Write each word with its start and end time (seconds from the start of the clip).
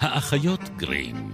האחיות 0.00 0.60
גרים. 0.76 1.30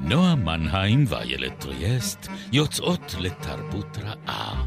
נועה 0.00 0.34
מנהיים 0.34 1.04
ואיילת 1.08 1.60
טריאסט 1.60 2.26
יוצאות 2.52 3.14
לתרבות 3.20 3.98
רעה. 3.98 4.66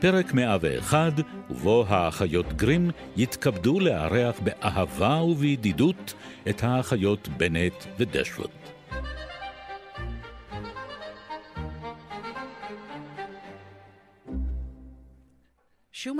פרק 0.00 0.34
101, 0.34 1.12
ובו 1.50 1.84
האחיות 1.88 2.52
גרים 2.52 2.90
יתכבדו 3.16 3.80
לארח 3.80 4.40
באהבה 4.40 5.22
ובידידות 5.22 6.14
את 6.48 6.64
האחיות 6.64 7.28
בנט 7.28 7.84
ודשוווד. 7.98 8.57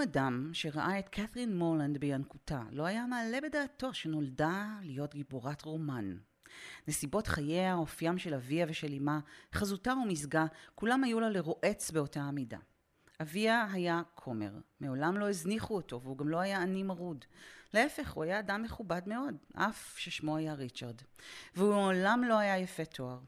אדם 0.09 0.51
שראה 0.53 0.99
את 0.99 1.09
קת'רין 1.09 1.57
מורלנד 1.57 1.99
בינקותה 1.99 2.63
לא 2.71 2.87
היה 2.87 3.07
מעלה 3.07 3.41
בדעתו 3.41 3.95
שנולדה 3.95 4.79
להיות 4.83 5.15
גיבורת 5.15 5.63
רומן. 5.63 6.17
נסיבות 6.89 7.27
חייה, 7.27 7.75
אופיים 7.75 8.19
של 8.19 8.35
אביה 8.35 8.67
ושל 8.69 8.93
אמה, 8.93 9.21
חזותה 9.55 9.93
ומזגה, 9.93 10.47
כולם 10.75 11.05
היו 11.05 11.21
לה 11.21 11.31
לרועץ 11.31 11.91
באותה 11.91 12.21
המידה. 12.21 12.59
אביה 13.23 13.67
היה 13.73 14.03
כומר, 14.15 14.51
מעולם 14.81 15.17
לא 15.17 15.29
הזניחו 15.29 15.77
אותו 15.77 16.03
והוא 16.03 16.19
גם 16.19 16.29
לא 16.29 16.39
היה 16.39 16.63
עני 16.63 16.83
מרוד. 16.83 17.25
להפך, 17.75 18.13
הוא 18.13 18.25
היה 18.25 18.39
אדם 18.39 18.63
מכובד 18.63 19.03
מאוד, 19.07 19.35
אף 19.55 19.99
ששמו 19.99 20.37
היה 20.37 20.55
ריצ'רד. 20.55 21.03
והוא 21.57 21.75
מעולם 21.75 22.25
לא 22.29 22.39
היה 22.39 22.59
יפה 22.59 22.85
תואר. 22.85 23.19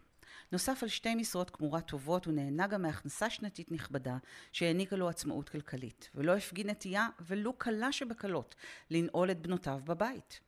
נוסף 0.52 0.82
על 0.82 0.88
שתי 0.88 1.14
משרות 1.14 1.50
כמורה 1.50 1.80
טובות, 1.80 2.24
הוא 2.24 2.34
נהנה 2.34 2.66
גם 2.66 2.82
מהכנסה 2.82 3.30
שנתית 3.30 3.72
נכבדה 3.72 4.16
שהעניקה 4.52 4.96
לו 4.96 5.08
עצמאות 5.08 5.48
כלכלית, 5.48 6.10
ולא 6.14 6.36
הפגין 6.36 6.70
נטייה 6.70 7.08
ולו 7.20 7.52
קלה 7.52 7.92
שבקלות 7.92 8.54
לנעול 8.90 9.30
את 9.30 9.42
בנותיו 9.42 9.80
בבית. 9.84 10.40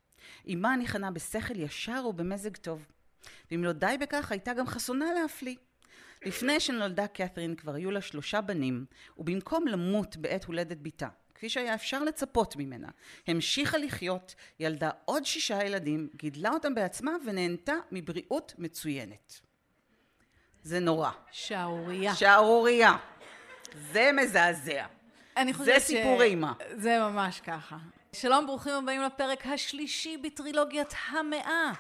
אמה 0.53 0.77
ניחנה 0.77 1.11
בשכל 1.11 1.56
ישר 1.56 2.05
ובמזג 2.09 2.56
טוב. 2.56 2.86
ואם 3.50 3.64
לא 3.64 3.72
די 3.72 3.97
בכך, 4.00 4.33
הייתה 4.33 4.55
גם 4.55 4.67
חסונה 4.67 5.06
להפליא. 5.12 5.56
לפני 6.27 6.61
שנולדה 6.61 7.06
קת'רין 7.06 7.55
כבר 7.55 7.75
היו 7.75 7.91
לה 7.91 8.00
שלושה 8.00 8.41
בנים, 8.41 8.84
ובמקום 9.19 9.66
למות 9.66 10.16
בעת 10.16 10.44
הולדת 10.44 10.78
בתה, 10.83 11.09
כפי 11.34 11.48
שהיה 11.48 11.75
אפשר 11.75 12.05
לצפות 12.05 12.56
ממנה, 12.56 12.89
המשיכה 13.27 13.78
לחיות, 13.78 14.34
ילדה 14.61 14.91
עוד 15.05 15.25
שישה 15.25 15.64
ילדים, 15.64 16.09
גידלה 16.16 16.50
אותם 16.50 16.75
בעצמה 16.75 17.12
ונהנתה 17.27 17.75
מבריאות 17.92 18.55
מצוינת. 18.59 19.41
זה 20.63 20.81
נורא. 20.81 21.11
שערורייה. 21.31 22.15
שערורייה. 22.15 22.97
זה 23.93 24.11
מזעזע. 24.13 24.85
אני 25.37 25.53
חושבת 25.53 25.81
זה 25.81 25.87
סיפור 25.87 26.23
אימה. 26.23 26.53
זה 26.73 26.99
ממש 26.99 27.41
ככה. 27.41 27.77
שלום, 28.13 28.47
ברוכים 28.47 28.73
הבאים 28.73 29.03
לפרק 29.03 29.47
השלישי 29.47 30.17
בטרילוגיית 30.17 30.95
המאה. 31.09 31.73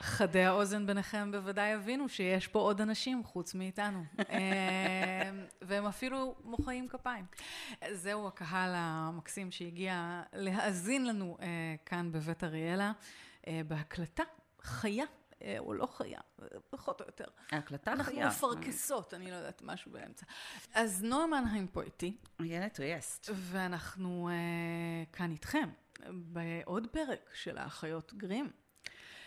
חדי 0.00 0.42
האוזן 0.44 0.86
ביניכם 0.86 1.32
בוודאי 1.32 1.68
יבינו 1.72 2.08
שיש 2.08 2.48
פה 2.48 2.58
עוד 2.58 2.80
אנשים 2.80 3.24
חוץ 3.24 3.54
מאיתנו. 3.54 4.04
אה, 4.30 5.30
והם 5.62 5.86
אפילו 5.86 6.34
מוחאים 6.44 6.88
כפיים. 6.88 7.24
זהו 7.92 8.28
הקהל 8.28 8.70
המקסים 8.74 9.50
שהגיע 9.50 10.22
להאזין 10.32 11.06
לנו 11.06 11.36
אה, 11.40 11.46
כאן 11.86 12.12
בבית 12.12 12.44
אריאלה, 12.44 12.92
בהקלטה 13.66 14.22
חיה. 14.60 15.04
או 15.58 15.74
לא 15.74 15.86
חיה, 15.86 16.20
פחות 16.70 17.00
או 17.00 17.06
יותר. 17.06 17.24
ההקלטה 17.50 17.94
חיה. 18.04 18.26
אנחנו 18.26 18.48
מפרכסות, 18.48 19.14
אני 19.14 19.30
לא 19.30 19.36
יודעת, 19.36 19.62
משהו 19.62 19.92
באמצע. 19.92 20.26
אז 20.74 21.02
נועה 21.02 21.26
מנהיים 21.26 21.66
פה 21.66 21.82
איתי. 21.82 22.16
איילת 22.40 22.80
ריאסט. 22.80 23.30
ואנחנו 23.34 24.28
uh, 24.30 25.16
כאן 25.16 25.30
איתכם, 25.30 25.68
בעוד 26.08 26.86
פרק 26.86 27.30
של 27.34 27.58
האחיות 27.58 28.14
גרים. 28.14 28.50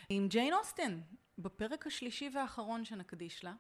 עם 0.10 0.28
ג'יין 0.28 0.54
אוסטן, 0.54 1.00
בפרק 1.38 1.88
השלישי 1.88 2.30
והאחרון 2.34 2.86
שנקדיש 2.86 3.44
לה. 3.44 3.54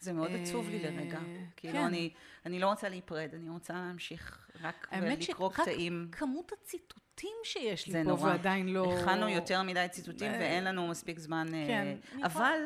זה 0.00 0.12
מאוד 0.12 0.30
עצוב 0.30 0.68
לי 0.68 0.82
לרגע. 0.82 1.20
כאילו, 1.56 1.74
כן. 1.74 1.84
אני, 1.84 2.14
אני 2.46 2.58
לא 2.58 2.66
רוצה 2.66 2.88
להיפרד, 2.88 3.30
אני 3.34 3.50
רוצה 3.50 3.72
להמשיך 3.72 4.50
רק 4.60 4.88
ולקרוא 4.92 5.52
קטעים. 5.52 5.92
האמת 5.92 6.08
שרק 6.08 6.20
כמות 6.20 6.52
הציטוטים 6.52 7.09
שיש 7.44 7.86
לי 7.86 7.92
פה, 7.92 8.02
נורא. 8.02 8.30
ועדיין 8.30 8.68
לא... 8.68 8.94
הכנו 8.98 9.28
יותר 9.28 9.62
מדי 9.62 9.86
ציטוטים 9.90 10.32
ואין 10.32 10.64
לנו 10.64 10.88
מספיק 10.88 11.18
זמן. 11.18 11.46
כן. 11.66 11.96
אבל 12.24 12.58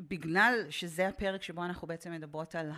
בגלל 0.00 0.66
שזה 0.70 1.08
הפרק 1.08 1.42
שבו 1.42 1.64
אנחנו 1.64 1.88
בעצם 1.88 2.12
מדברות 2.12 2.54
על 2.54 2.72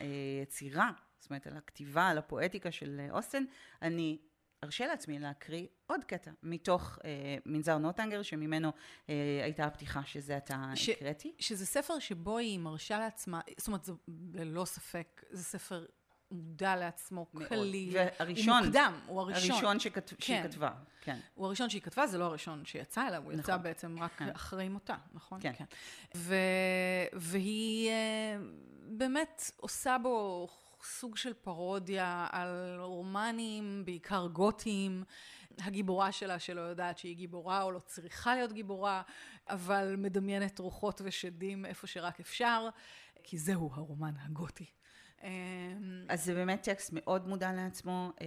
היצירה, 0.00 0.90
זאת 1.20 1.30
אומרת, 1.30 1.46
על 1.46 1.56
הכתיבה, 1.56 2.08
על 2.08 2.18
הפואטיקה 2.18 2.70
של 2.70 3.00
אוסטן, 3.10 3.44
אני 3.82 4.18
ארשה 4.64 4.86
לעצמי 4.86 5.18
להקריא 5.18 5.66
עוד 5.86 6.04
קטע 6.04 6.30
מתוך 6.42 6.98
אה, 7.04 7.36
מנזר 7.46 7.78
נוטנגר, 7.78 8.22
שממנו 8.22 8.72
אה, 9.08 9.40
הייתה 9.42 9.64
הפתיחה 9.64 10.00
שזה 10.04 10.36
עתה 10.36 10.72
הקראתי. 10.92 11.32
שזה 11.38 11.66
ספר 11.66 11.98
שבו 11.98 12.38
היא 12.38 12.58
מרשה 12.58 12.98
לעצמה, 12.98 13.40
זאת 13.56 13.66
אומרת, 13.66 13.84
זה 13.84 13.92
ללא 14.34 14.64
ספק, 14.64 15.24
זה 15.30 15.44
ספר 15.44 15.86
מודע 16.30 16.76
לעצמו, 16.76 17.26
קליל, 17.48 17.96
והראשון, 17.96 18.54
הוא 18.58 18.64
מוקדם, 18.64 19.00
הוא 19.06 19.20
הראשון. 19.20 19.50
הראשון 19.50 19.80
שכת, 19.80 20.08
כן. 20.08 20.16
שהיא 20.20 20.42
כתבה, 20.42 20.70
כן. 21.00 21.18
הוא 21.34 21.46
הראשון 21.46 21.70
שהיא 21.70 21.82
כתבה, 21.82 22.06
זה 22.06 22.18
לא 22.18 22.24
הראשון 22.24 22.64
שיצא 22.64 23.08
אליה, 23.08 23.18
הוא 23.18 23.26
נכון. 23.26 23.40
יצא 23.40 23.56
בעצם 23.56 24.02
רק 24.02 24.12
כן. 24.16 24.28
אחרי 24.30 24.68
מותה, 24.68 24.96
נכון? 25.12 25.40
כן. 25.40 25.52
כן. 25.56 25.64
ו, 26.16 26.34
והיא 27.12 27.90
אה, 27.90 28.36
באמת 28.88 29.50
עושה 29.56 29.96
בו 30.02 30.48
סוג 30.82 31.16
של 31.16 31.32
פרודיה 31.34 32.26
על 32.30 32.76
רומנים, 32.80 33.82
בעיקר 33.84 34.26
גותיים. 34.26 35.04
הגיבורה 35.58 36.12
שלה 36.12 36.38
שלא 36.38 36.60
יודעת 36.60 36.98
שהיא 36.98 37.16
גיבורה 37.16 37.62
או 37.62 37.70
לא 37.70 37.78
צריכה 37.78 38.34
להיות 38.34 38.52
גיבורה, 38.52 39.02
אבל 39.48 39.94
מדמיינת 39.98 40.58
רוחות 40.58 41.00
ושדים 41.04 41.66
איפה 41.66 41.86
שרק 41.86 42.20
אפשר, 42.20 42.68
כי 43.22 43.38
זהו 43.38 43.70
הרומן 43.74 44.14
הגותי. 44.18 44.66
אמ, 45.24 46.04
אז 46.08 46.24
זה 46.24 46.34
באמת 46.34 46.62
טקסט 46.62 46.90
מאוד 46.92 47.28
מודע 47.28 47.52
לעצמו, 47.52 48.12
אה, 48.20 48.26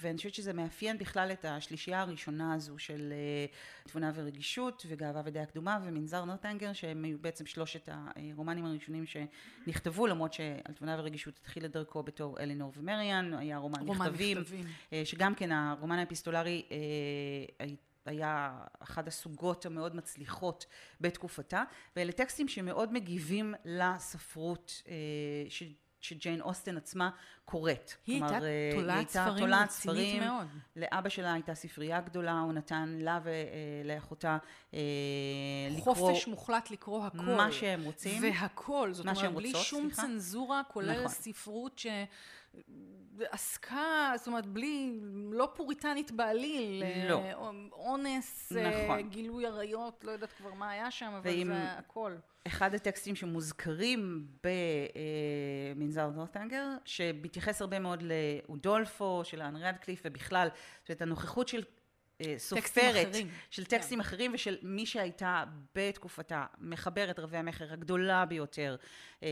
ואני 0.00 0.16
חושבת 0.16 0.34
שזה 0.34 0.52
מאפיין 0.52 0.98
בכלל 0.98 1.32
את 1.32 1.44
השלישייה 1.44 2.00
הראשונה 2.00 2.54
הזו 2.54 2.78
של 2.78 3.12
אה, 3.12 3.46
תבונה 3.88 4.12
ורגישות 4.14 4.86
וגאווה 4.88 5.22
ודעה 5.24 5.46
קדומה 5.46 5.78
ומנזר 5.84 6.24
נוטנגר, 6.24 6.72
שהם 6.72 7.04
היו 7.04 7.18
בעצם 7.18 7.46
שלושת 7.46 7.88
הרומנים 7.92 8.64
הראשונים 8.64 9.04
שנכתבו, 9.06 10.06
למרות 10.06 10.32
שעל 10.32 10.74
תבונה 10.74 10.96
ורגישות 10.98 11.38
התחיל 11.38 11.64
את 11.64 11.72
דרכו 11.72 12.02
בתור 12.02 12.40
אלינור 12.40 12.72
ומריאן, 12.76 13.34
היה 13.34 13.56
רומן, 13.56 13.80
רומן 13.80 14.06
מכתבים, 14.06 14.38
מכתבים, 14.38 14.66
אה, 14.92 15.02
שגם 15.04 15.34
כן 15.34 15.52
הרומן 15.52 15.98
האפיסטולרי 15.98 16.62
היה 18.06 18.58
אחת 18.78 19.08
הסוגות 19.08 19.66
המאוד 19.66 19.96
מצליחות 19.96 20.66
בתקופתה, 21.00 21.62
ואלה 21.96 22.12
טקסטים 22.12 22.48
שמאוד 22.48 22.92
מגיבים 22.92 23.54
לספרות 23.64 24.82
ש... 25.48 25.62
שג'יין 26.04 26.40
אוסטן 26.40 26.76
עצמה 26.76 27.10
קוראת. 27.44 27.92
היא 28.06 28.20
כלומר, 28.20 28.34
הייתה 28.34 28.46
אה, 28.46 28.70
תולעת 28.70 29.10
ספרים 29.10 29.54
רצינית 29.54 30.22
מאוד. 30.22 30.46
לאבא 30.76 31.08
שלה 31.08 31.32
הייתה 31.32 31.54
ספרייה 31.54 32.00
גדולה, 32.00 32.40
הוא 32.40 32.52
נתן 32.52 32.96
לה 33.00 33.20
ולאחותה 33.24 34.38
אה, 34.74 34.80
לקרוא... 35.70 35.94
חופש 35.94 36.26
מוחלט 36.26 36.70
לקרוא 36.70 37.06
הכל. 37.06 37.18
מה 37.18 37.52
שהם 37.52 37.82
רוצים. 37.84 38.22
והכל, 38.22 38.92
זאת 38.92 39.06
אומרת, 39.06 39.34
בלי 39.34 39.48
רוצות, 39.48 39.66
שום 39.66 39.82
סליחה? 39.82 40.02
צנזורה, 40.02 40.62
כולל 40.72 40.92
נכון. 40.92 41.08
ספרות 41.08 41.78
ש... 41.78 41.86
עסקה, 43.30 44.12
זאת 44.16 44.26
אומרת, 44.26 44.46
בלי, 44.46 45.00
לא 45.32 45.48
פוריטנית 45.54 46.10
בעליל, 46.10 46.82
לא. 47.08 47.22
אונס, 47.72 48.52
נכון. 48.52 49.08
גילוי 49.08 49.46
עריות, 49.46 50.04
לא 50.04 50.10
יודעת 50.10 50.32
כבר 50.32 50.52
מה 50.54 50.70
היה 50.70 50.90
שם, 50.90 51.12
אבל. 51.18 51.44
זה 51.44 51.62
הכל. 51.78 52.16
אחד 52.46 52.74
הטקסטים 52.74 53.14
שמוזכרים 53.14 54.26
במנזר 55.74 56.10
נורטנגר, 56.10 56.66
שמתייחס 56.84 57.60
הרבה 57.60 57.78
מאוד 57.78 58.02
לאודולפו, 58.02 59.20
של 59.24 59.40
האן 59.40 59.56
רדקליף, 59.56 60.02
ובכלל, 60.04 60.48
זאת 60.80 60.88
אומרת, 60.88 61.02
הנוכחות 61.02 61.48
של 61.48 61.62
אה, 62.20 62.34
סופרת, 62.38 63.08
של 63.50 63.64
טקסטים 63.64 64.00
yeah. 64.00 64.02
כן. 64.02 64.08
אחרים 64.08 64.34
ושל 64.34 64.56
מי 64.62 64.86
שהייתה 64.86 65.44
בתקופתה 65.74 66.46
מחברת 66.58 67.18
רבי 67.18 67.36
המכר 67.36 67.72
הגדולה 67.72 68.24
ביותר 68.24 68.76
אה, 69.22 69.28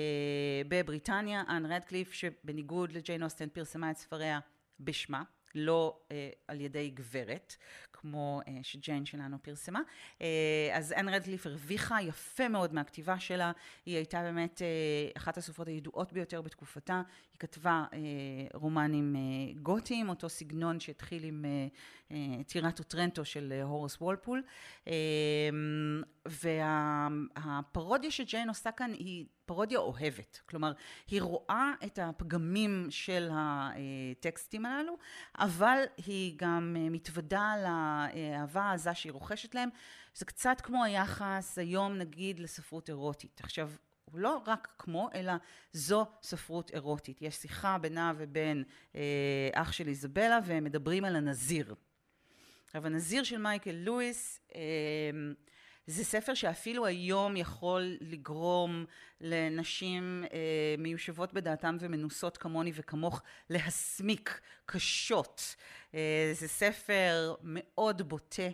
בבריטניה, 0.69 1.43
אן 1.49 1.67
רדקליף, 1.67 2.13
שבניגוד 2.13 2.93
לג'יין 2.93 3.23
אוסטן 3.23 3.49
פרסמה 3.49 3.91
את 3.91 3.97
ספריה 3.97 4.41
בשמה, 4.81 5.23
לא 5.55 6.01
אה, 6.13 6.31
על 6.49 6.61
ידי 6.61 6.91
גברת, 6.91 7.57
כמו 8.03 8.41
uh, 8.45 8.51
שג'יין 8.63 9.05
שלנו 9.05 9.37
פרסמה. 9.43 9.81
Uh, 10.19 10.23
אז 10.73 10.93
אנ 10.93 11.09
רדקליף 11.09 11.47
הרוויחה 11.47 12.03
יפה 12.03 12.49
מאוד 12.49 12.75
מהכתיבה 12.75 13.19
שלה, 13.19 13.53
היא 13.87 13.97
הייתה 13.97 14.23
באמת 14.23 14.63
uh, 14.63 15.19
אחת 15.19 15.37
הסופרות 15.39 15.69
הידועות 15.69 16.13
ביותר 16.13 16.43
בתקופתה, 16.43 17.03
היא 17.33 17.39
כתבה 17.39 17.85
uh, 17.91 17.95
רומנים 18.55 19.17
uh, 19.17 19.19
גותיים, 19.59 20.09
אותו 20.09 20.29
סגנון 20.29 20.81
שהתחיל 20.81 21.25
עם 21.25 21.45
uh, 21.45 22.15
טירת 22.47 22.79
אוטרנטו 22.79 23.25
של 23.25 23.61
הורס 23.63 23.97
וולפול, 24.01 24.43
והפרודיה 26.27 28.11
שג'יין 28.11 28.49
עושה 28.49 28.73
כאן 28.73 28.93
היא 28.93 29.27
פרודיה 29.47 29.79
אוהבת, 29.79 30.41
כלומר 30.47 30.73
היא 31.09 31.23
רואה 31.23 31.73
את 31.85 31.99
הפגמים 32.03 32.87
של 32.91 33.29
הטקסטים 33.33 34.67
הללו, 34.67 34.97
אבל 35.39 35.79
היא 36.07 36.35
גם 36.37 36.77
מתוודה 36.91 37.55
לאהבה 38.15 38.63
העזה 38.63 38.95
שהיא 38.95 39.13
רוכשת 39.13 39.55
להם, 39.55 39.69
זה 40.15 40.25
קצת 40.25 40.61
כמו 40.63 40.85
היחס 40.85 41.59
היום 41.59 41.99
נגיד 41.99 42.41
לספרות 42.41 42.89
אירוטית. 42.89 43.41
עכשיו 43.43 43.71
הוא 44.05 44.21
לא 44.21 44.43
רק 44.47 44.69
כמו, 44.79 45.09
אלא 45.15 45.33
זו 45.73 46.07
ספרות 46.23 46.71
אירוטית. 46.71 47.23
יש 47.23 47.35
שיחה 47.35 47.79
בינה 47.79 48.13
ובין 48.17 48.65
אה, 48.95 49.01
אח 49.53 49.73
של 49.73 49.89
איזבלה 49.89 50.39
והם 50.45 50.65
מדברים 50.65 51.05
על 51.05 51.17
הנזיר. 51.17 51.75
עכשיו 52.65 52.87
הנזיר 52.87 53.25
של 53.25 53.39
מייקל 53.39 53.71
לואיס 53.71 54.41
אה, 54.55 54.61
זה 55.87 56.05
ספר 56.05 56.35
שאפילו 56.35 56.87
היום 56.87 57.37
יכול 57.37 57.97
לגרום 58.01 58.85
לנשים 59.21 60.25
אה, 60.33 60.39
מיושבות 60.79 61.33
בדעתם 61.33 61.77
ומנוסות 61.81 62.37
כמוני 62.37 62.73
וכמוך 62.75 63.23
להסמיק 63.51 64.41
קשות. 64.67 65.57
אה, 65.95 66.31
זה 66.35 66.49
ספר 66.49 67.35
מאוד 67.43 68.03
בוטה. 68.09 68.49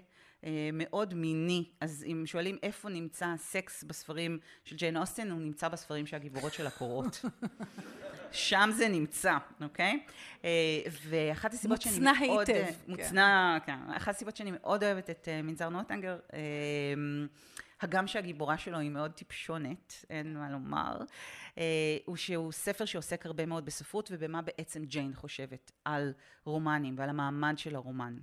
אה, 0.44 0.70
מאוד 0.72 1.14
מיני, 1.14 1.64
אז 1.80 2.04
אם 2.06 2.22
שואלים 2.26 2.58
איפה 2.62 2.88
נמצא 2.88 3.26
הסקס 3.26 3.84
בספרים 3.84 4.38
של 4.64 4.76
ג'יין 4.76 4.96
אוסטן, 4.96 5.30
הוא 5.30 5.40
נמצא 5.40 5.68
בספרים 5.68 6.06
שהגיבורות 6.06 6.52
שלה 6.52 6.70
קוראות. 6.70 7.24
שם 8.32 8.70
זה 8.72 8.88
נמצא, 8.88 9.36
אוקיי? 9.60 10.00
אה, 10.44 10.50
ואחת 11.08 11.54
הסיבות 11.54 11.82
שאני 11.82 11.94
מוצנע 11.94 12.12
מאוד... 12.26 12.50
היטב. 12.50 12.60
אה, 12.60 12.70
מוצנע, 12.88 13.58
כן. 13.66 13.78
אחת 13.96 14.14
הסיבות 14.14 14.36
שאני 14.36 14.50
מאוד 14.50 14.84
אוהבת 14.84 15.10
את 15.10 15.28
מנזר 15.42 15.68
נוטנגר, 15.68 16.18
הגם 17.80 18.06
שהגיבורה 18.06 18.58
שלו 18.58 18.78
היא 18.78 18.90
מאוד 18.90 19.10
טיפשונת, 19.10 20.04
אין 20.10 20.38
מה 20.38 20.50
לומר, 20.50 20.98
הוא 22.04 22.16
שהוא 22.16 22.52
ספר 22.52 22.84
שעוסק 22.84 23.26
הרבה 23.26 23.46
מאוד 23.46 23.64
בספרות 23.64 24.08
ובמה 24.12 24.42
בעצם 24.42 24.84
ג'יין 24.84 25.14
חושבת 25.14 25.72
על 25.84 26.12
רומנים 26.44 26.94
ועל 26.98 27.08
המעמד 27.08 27.54
של 27.58 27.76
הרומן. 27.76 28.18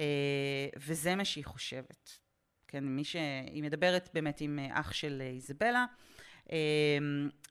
אה, 0.00 0.68
וזה 0.76 1.14
מה 1.14 1.24
שהיא 1.24 1.44
חושבת. 1.44 2.18
כן, 2.68 2.84
מי 2.84 3.04
ש... 3.04 3.16
היא 3.46 3.62
מדברת 3.62 4.08
באמת 4.14 4.40
עם 4.40 4.58
אה, 4.58 4.80
אח 4.80 4.92
של 4.92 5.22
אה, 5.24 5.26
איזבלה, 5.26 5.86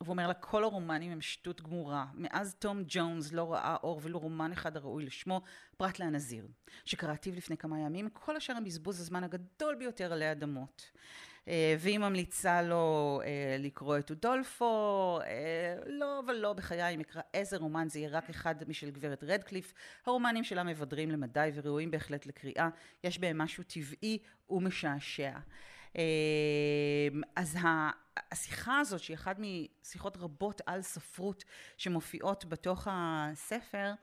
והוא 0.01 0.09
אומר 0.09 0.27
לה, 0.27 0.33
כל 0.33 0.63
הרומנים 0.63 1.11
הם 1.11 1.21
שטות 1.21 1.61
גמורה. 1.61 2.05
מאז 2.13 2.55
תום 2.59 2.83
ג'ונס 2.87 3.31
לא 3.31 3.53
ראה 3.53 3.75
אור 3.83 3.99
ולו 4.03 4.19
רומן 4.19 4.51
אחד 4.51 4.77
הראוי 4.77 5.05
לשמו, 5.05 5.41
פרט 5.77 5.99
לנזיר, 5.99 6.47
שקראתיו 6.85 7.35
לפני 7.35 7.57
כמה 7.57 7.79
ימים, 7.79 8.09
כל 8.09 8.35
השאר 8.35 8.55
הם 8.55 8.63
בזבוז 8.63 8.99
הזמן 8.99 9.23
הגדול 9.23 9.75
ביותר 9.75 10.13
עלי 10.13 10.31
אדמות. 10.31 10.91
אה, 11.49 11.75
והיא 11.79 11.97
ממליצה 11.97 12.61
לו 12.61 13.21
אה, 13.23 13.55
לקרוא 13.59 13.97
את 13.97 14.09
אודולפו, 14.09 15.19
אה, 15.25 15.75
לא 15.87 16.21
ולא 16.27 16.53
בחיי 16.53 16.95
אם 16.95 16.99
אקרא 16.99 17.21
איזה 17.33 17.57
רומן 17.57 17.87
זה 17.89 17.99
יהיה 17.99 18.09
רק 18.09 18.29
אחד 18.29 18.55
משל 18.67 18.89
גברת 18.89 19.23
רדקליף, 19.23 19.73
הרומנים 20.05 20.43
שלה 20.43 20.63
מבדרים 20.63 21.11
למדי 21.11 21.51
וראויים 21.53 21.91
בהחלט 21.91 22.25
לקריאה, 22.25 22.69
יש 23.03 23.19
בהם 23.19 23.37
משהו 23.37 23.63
טבעי 23.63 24.17
ומשעשע. 24.49 25.31
אז 27.35 27.57
השיחה 28.31 28.79
הזאת 28.79 28.99
שהיא 28.99 29.15
אחת 29.15 29.37
משיחות 29.39 30.17
רבות 30.17 30.61
על 30.65 30.81
ספרות 30.81 31.43
שמופיעות 31.77 32.45
בתוך 32.45 32.87
הספר 32.91 33.93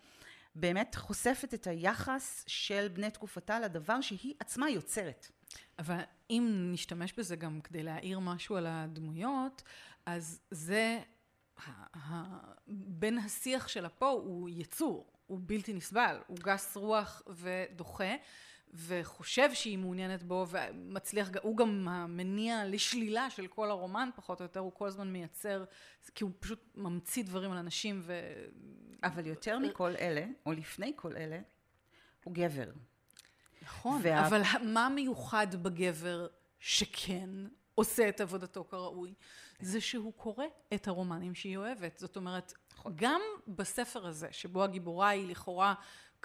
באמת 0.54 0.94
חושפת 0.94 1.54
את 1.54 1.66
היחס 1.66 2.44
של 2.46 2.88
בני 2.92 3.10
תקופתה 3.10 3.60
לדבר 3.60 4.00
שהיא 4.00 4.34
עצמה 4.40 4.70
יוצרת. 4.70 5.30
אבל 5.78 6.00
אם 6.30 6.68
נשתמש 6.72 7.12
בזה 7.12 7.36
גם 7.36 7.60
כדי 7.60 7.82
להעיר 7.82 8.18
משהו 8.18 8.56
על 8.56 8.66
הדמויות, 8.66 9.62
אז 10.06 10.40
זה, 10.50 11.00
בין 12.68 13.18
השיח 13.18 13.68
שלה 13.68 13.88
פה 13.88 14.08
הוא 14.08 14.48
יצור, 14.52 15.12
הוא 15.26 15.40
בלתי 15.42 15.72
נסבל, 15.72 16.18
הוא 16.26 16.38
גס 16.38 16.76
רוח 16.76 17.22
ודוחה. 17.28 18.14
וחושב 18.74 19.54
שהיא 19.54 19.78
מעוניינת 19.78 20.22
בו 20.22 20.46
ומצליח, 20.48 21.28
הוא 21.42 21.56
גם 21.56 21.88
המניע 21.88 22.64
לשלילה 22.64 23.30
של 23.30 23.46
כל 23.46 23.70
הרומן 23.70 24.08
פחות 24.16 24.40
או 24.40 24.44
יותר, 24.44 24.60
הוא 24.60 24.72
כל 24.72 24.86
הזמן 24.86 25.12
מייצר, 25.12 25.64
כי 26.14 26.24
הוא 26.24 26.32
פשוט 26.40 26.60
ממציא 26.74 27.24
דברים 27.24 27.52
על 27.52 27.58
אנשים 27.58 28.00
ו... 28.02 28.32
אבל 29.02 29.26
יותר 29.26 29.58
מכל 29.58 29.96
אלה, 29.96 30.26
או 30.46 30.52
לפני 30.52 30.92
כל 30.96 31.16
אלה, 31.16 31.38
הוא 32.24 32.34
גבר. 32.34 32.70
נכון, 33.66 34.00
וה... 34.04 34.26
אבל 34.26 34.42
מה 34.62 34.88
מיוחד 34.88 35.46
בגבר 35.62 36.26
שכן 36.58 37.30
עושה 37.74 38.08
את 38.08 38.20
עבודתו 38.20 38.64
כראוי? 38.64 39.14
זה 39.60 39.80
שהוא 39.80 40.12
קורא 40.12 40.44
את 40.74 40.88
הרומנים 40.88 41.34
שהיא 41.34 41.56
אוהבת. 41.56 41.98
זאת 41.98 42.16
אומרת, 42.16 42.52
נכון. 42.72 42.92
גם 42.96 43.20
בספר 43.48 44.06
הזה, 44.06 44.28
שבו 44.30 44.64
הגיבורה 44.64 45.08
היא 45.08 45.28
לכאורה 45.28 45.74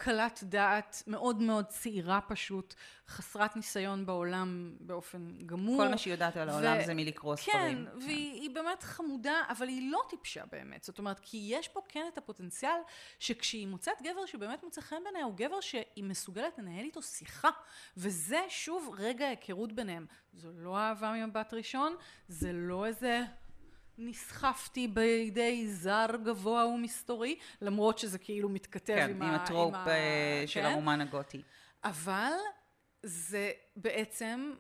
קלת 0.04 0.44
דעת, 0.44 1.04
מאוד 1.08 1.42
מאוד 1.42 1.66
צעירה 1.66 2.22
פשוט, 2.22 2.74
חסרת 3.08 3.56
ניסיון 3.56 4.06
בעולם 4.06 4.76
באופן 4.80 5.32
גמור. 5.46 5.78
כל 5.78 5.88
מה 5.88 5.98
שהיא 5.98 6.14
יודעת 6.14 6.38
על 6.38 6.50
העולם 6.50 6.78
ו... 6.82 6.86
זה 6.86 6.94
מלקרוא 6.94 7.36
כן, 7.36 7.42
ספרים. 7.42 7.86
כן, 7.86 8.06
והיא 8.06 8.50
באמת 8.50 8.84
חמודה, 8.84 9.34
אבל 9.50 9.68
היא 9.68 9.92
לא 9.92 10.02
טיפשה 10.10 10.44
באמת. 10.52 10.84
זאת 10.84 11.00
אומרת, 11.00 11.20
כי 11.20 11.48
יש 11.52 11.68
פה 11.68 11.82
כן 11.90 12.06
את 12.14 12.18
הפוטנציאל 12.18 12.80
שכשהיא 13.20 13.68
מוצאת 13.68 14.02
גבר 14.02 14.26
שבאמת 14.26 14.64
מוצא 14.64 14.82
חן 14.82 14.96
בעיניה, 15.04 15.26
הוא 15.26 15.34
גבר 15.36 15.62
שהיא 15.62 16.04
מסוגלת 16.04 16.58
לנהל 16.58 16.86
איתו 16.86 17.02
שיחה. 17.02 17.50
וזה 17.98 18.40
שוב 18.50 18.96
רגע 18.98 19.28
היכרות 19.28 19.74
ביניהם. 19.74 20.06
זו 20.34 20.50
לא 20.56 20.78
אהבה 20.78 21.12
ממבט 21.12 21.54
ראשון, 21.54 21.96
זה 22.28 22.52
לא 22.54 22.86
איזה... 22.86 23.22
נסחפתי 24.02 24.88
בידי 24.88 25.68
זר 25.68 26.08
גבוה 26.24 26.66
ומסתורי, 26.66 27.40
למרות 27.62 27.98
שזה 27.98 28.18
כאילו 28.18 28.50
מתכתב 28.50 28.96
כן, 28.96 29.10
עם, 29.10 29.22
עם 29.22 29.34
הטרופ 29.34 29.76
עם 29.76 29.82
ה... 29.82 29.88
אה, 29.88 30.44
של 30.48 30.62
כן? 30.62 30.66
הרומן 30.66 31.02
הגותי. 31.02 31.42
אבל 31.84 32.32
זה 33.04 33.52
בעצם 33.76 34.54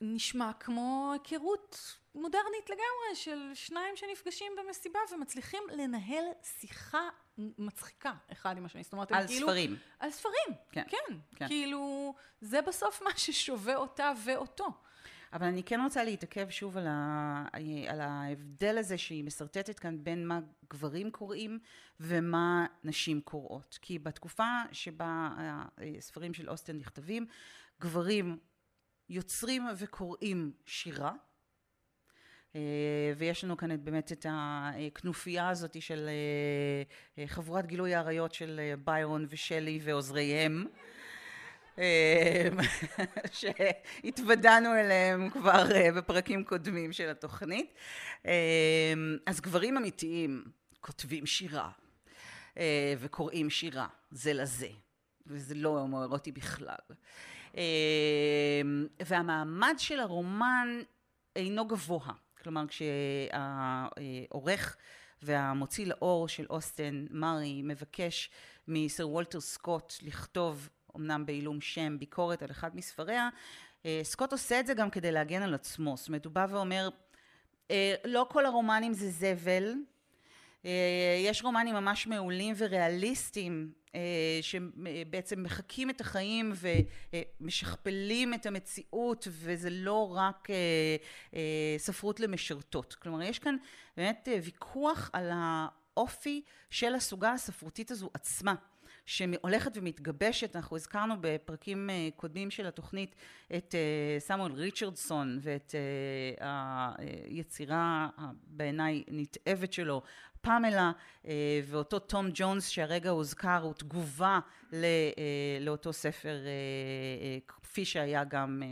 נשמע 0.00 0.52
כמו 0.60 1.12
היכרות 1.12 1.96
מודרנית 2.14 2.70
לגמרי 2.70 3.14
של 3.14 3.50
שניים 3.54 3.96
שנפגשים 3.96 4.52
במסיבה 4.58 4.98
ומצליחים 5.12 5.62
לנהל 5.72 6.24
שיחה 6.42 7.08
מצחיקה 7.38 8.12
אחד 8.32 8.56
עם 8.56 8.64
השני. 8.64 8.82
זאת 8.82 8.92
אומרת, 8.92 9.12
על 9.12 9.26
כאילו... 9.26 9.46
ספרים. 9.46 9.76
על 9.98 10.10
ספרים, 10.10 10.56
כן, 10.72 10.82
כן. 10.88 11.14
כן. 11.36 11.46
כאילו, 11.48 12.14
זה 12.40 12.62
בסוף 12.62 13.02
מה 13.02 13.10
ששווה 13.16 13.76
אותה 13.76 14.12
ואותו. 14.24 14.68
אבל 15.32 15.46
אני 15.46 15.62
כן 15.62 15.80
רוצה 15.80 16.04
להתעכב 16.04 16.50
שוב 16.50 16.76
על, 16.76 16.86
ה, 16.86 17.44
על 17.88 18.00
ההבדל 18.00 18.78
הזה 18.78 18.98
שהיא 18.98 19.24
משרטטת 19.24 19.78
כאן 19.78 20.04
בין 20.04 20.26
מה 20.26 20.40
גברים 20.70 21.10
קוראים 21.10 21.58
ומה 22.00 22.66
נשים 22.84 23.20
קוראות. 23.20 23.78
כי 23.82 23.98
בתקופה 23.98 24.48
שבה 24.72 25.30
הספרים 25.98 26.34
של 26.34 26.50
אוסטן 26.50 26.76
נכתבים, 26.76 27.26
גברים 27.80 28.38
יוצרים 29.08 29.62
וקוראים 29.76 30.52
שירה. 30.66 31.12
ויש 33.16 33.44
לנו 33.44 33.56
כאן 33.56 33.84
באמת 33.84 34.12
את 34.12 34.26
הכנופיה 34.28 35.48
הזאת 35.48 35.82
של 35.82 36.10
חבורת 37.26 37.66
גילוי 37.66 37.94
האריות 37.94 38.34
של 38.34 38.60
ביירון 38.84 39.26
ושלי 39.28 39.80
ועוזריהם. 39.82 40.66
אמ, 41.80 42.58
שהתוודענו 43.38 44.74
אליהם 44.74 45.30
כבר 45.30 45.72
אה, 45.74 45.92
בפרקים 45.92 46.44
קודמים 46.44 46.92
של 46.92 47.08
התוכנית. 47.08 47.74
אמ, 48.24 48.30
אז 49.26 49.40
גברים 49.40 49.76
אמיתיים 49.76 50.44
כותבים 50.80 51.26
שירה 51.26 51.70
אה, 52.58 52.94
וקוראים 52.98 53.50
שירה 53.50 53.86
זה 54.10 54.32
לזה, 54.32 54.68
וזה 55.26 55.54
לא 55.54 55.86
אותי 56.12 56.32
בכלל. 56.32 56.76
אמ, 57.54 57.60
והמעמד 59.06 59.74
של 59.78 60.00
הרומן 60.00 60.68
אינו 61.36 61.66
גבוה. 61.66 62.12
כלומר, 62.42 62.64
כשהעורך 64.28 64.76
והמוציא 65.22 65.86
לאור 65.86 66.28
של 66.28 66.46
אוסטן, 66.50 67.06
מארי, 67.10 67.62
מבקש 67.64 68.30
מסר 68.68 69.08
וולטר 69.08 69.40
סקוט 69.40 69.94
לכתוב 70.02 70.68
אמנם 70.96 71.26
בעילום 71.26 71.60
שם, 71.60 71.98
ביקורת 71.98 72.42
על 72.42 72.50
אחד 72.50 72.76
מספריה, 72.76 73.28
אה, 73.86 74.00
סקוט 74.02 74.32
עושה 74.32 74.60
את 74.60 74.66
זה 74.66 74.74
גם 74.74 74.90
כדי 74.90 75.12
להגן 75.12 75.42
על 75.42 75.54
עצמו. 75.54 75.96
זאת 75.96 76.08
אומרת, 76.08 76.24
הוא 76.24 76.32
בא 76.32 76.46
ואומר, 76.50 76.88
אה, 77.70 77.94
לא 78.04 78.26
כל 78.30 78.46
הרומנים 78.46 78.92
זה 78.92 79.10
זבל, 79.10 79.74
אה, 80.64 80.70
יש 81.24 81.42
רומנים 81.42 81.74
ממש 81.74 82.06
מעולים 82.06 82.54
וריאליסטיים 82.58 83.72
שבעצם 84.42 85.42
מחקים 85.42 85.90
את 85.90 86.00
החיים 86.00 86.52
ומשכפלים 87.40 88.34
את 88.34 88.46
המציאות 88.46 89.28
וזה 89.30 89.70
לא 89.70 90.16
רק 90.16 90.48
ספרות 91.78 92.20
למשרתות. 92.20 92.94
כלומר 92.94 93.22
יש 93.22 93.38
כאן 93.38 93.56
באמת 93.96 94.28
ויכוח 94.42 95.10
על 95.12 95.30
האופי 95.32 96.42
של 96.70 96.94
הסוגה 96.94 97.32
הספרותית 97.32 97.90
הזו 97.90 98.10
עצמה. 98.14 98.54
שהולכת 99.10 99.70
ומתגבשת, 99.74 100.56
אנחנו 100.56 100.76
הזכרנו 100.76 101.14
בפרקים 101.20 101.90
אה, 101.90 102.08
קודמים 102.16 102.50
של 102.50 102.66
התוכנית 102.66 103.14
את 103.56 103.74
אה, 103.74 104.20
סמואל 104.20 104.52
ריצ'רדסון 104.52 105.38
ואת 105.42 105.74
אה, 106.40 106.90
היצירה 106.98 108.08
בעיניי 108.46 109.04
נתעבת 109.08 109.72
שלו, 109.72 110.02
פמלה 110.40 110.92
ואותו 111.64 111.98
תום 111.98 112.26
ג'ונס 112.34 112.68
שהרגע 112.68 113.10
הוזכר 113.10 113.62
הוא 113.62 113.74
תגובה 113.74 114.38
לאותו 115.60 115.92
ספר 115.92 116.38
כפי 117.48 117.84
שהיה 117.84 118.24
גם 118.24 118.62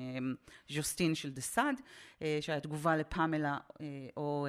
ז'וסטין 0.68 1.14
של 1.14 1.30
דה 1.30 1.40
סאד 1.40 1.80
שהיה 2.40 2.60
תגובה 2.60 2.96
לפמלה 2.96 3.58
או 4.16 4.46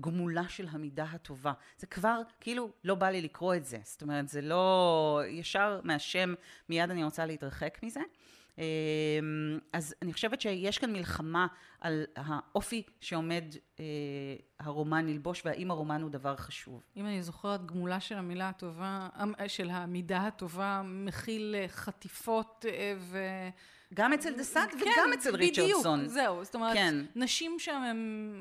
גמולה 0.00 0.48
של 0.48 0.66
המידה 0.70 1.04
הטובה. 1.04 1.52
זה 1.78 1.86
כבר 1.86 2.20
כאילו 2.40 2.70
לא 2.84 2.94
בא 2.94 3.10
לי 3.10 3.20
לקרוא 3.20 3.54
את 3.54 3.64
זה. 3.64 3.78
זאת 3.84 4.02
אומרת 4.02 4.28
זה 4.28 4.40
לא 4.40 5.20
ישר 5.28 5.80
מהשם 5.84 6.34
מיד 6.68 6.90
אני 6.90 7.04
רוצה 7.04 7.26
להתרחק 7.26 7.78
מזה 7.82 8.00
אז 9.72 9.94
אני 10.02 10.12
חושבת 10.12 10.40
שיש 10.40 10.78
כאן 10.78 10.92
מלחמה 10.92 11.46
על 11.80 12.04
האופי 12.16 12.82
שעומד 13.00 13.44
אה, 13.80 13.84
הרומן 14.60 15.06
ללבוש 15.06 15.42
והאם 15.44 15.70
הרומן 15.70 16.02
הוא 16.02 16.10
דבר 16.10 16.36
חשוב. 16.36 16.82
אם 16.96 17.06
אני 17.06 17.22
זוכרת 17.22 17.66
גמולה 17.66 18.00
של 18.00 18.14
המילה 18.14 18.48
הטובה, 18.48 19.08
אה, 19.40 19.48
של 19.48 19.70
המידה 19.70 20.26
הטובה 20.26 20.82
מכיל 20.84 21.54
אה, 21.58 21.68
חטיפות 21.68 22.64
ו... 22.98 23.18
גם 23.94 24.12
אצל 24.12 24.36
דה 24.36 24.44
סאט 24.44 24.70
כן, 24.70 24.76
וגם 24.76 25.12
אצל 25.14 25.36
ריצ'רדסון. 25.36 25.98
בדיוק, 25.98 26.12
זהו. 26.12 26.44
זאת 26.44 26.54
אומרת, 26.54 26.74
כן. 26.74 26.94
נשים 27.16 27.58
שם 27.58 27.82
הן 27.82 28.32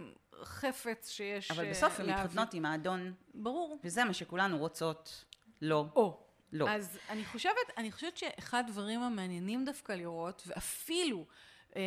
חפץ 0.44 1.10
שיש 1.10 1.52
אבל 1.52 1.70
בסוף 1.70 2.00
הן 2.00 2.10
מתחתנות 2.10 2.54
עם 2.54 2.66
האדון. 2.66 3.14
ברור. 3.34 3.80
וזה 3.84 4.04
מה 4.04 4.14
שכולנו 4.14 4.58
רוצות. 4.58 5.26
לא. 5.62 5.86
או. 5.96 6.31
לא. 6.54 6.70
אז 6.70 7.00
אני 7.10 7.26
חושבת, 7.26 7.54
אני 7.78 7.92
חושבת 7.92 8.18
שאחד 8.18 8.64
הדברים 8.68 9.02
המעניינים 9.02 9.66
דווקא 9.66 9.92
לראות, 9.92 10.44
ואפילו 10.48 11.26
אה, 11.76 11.82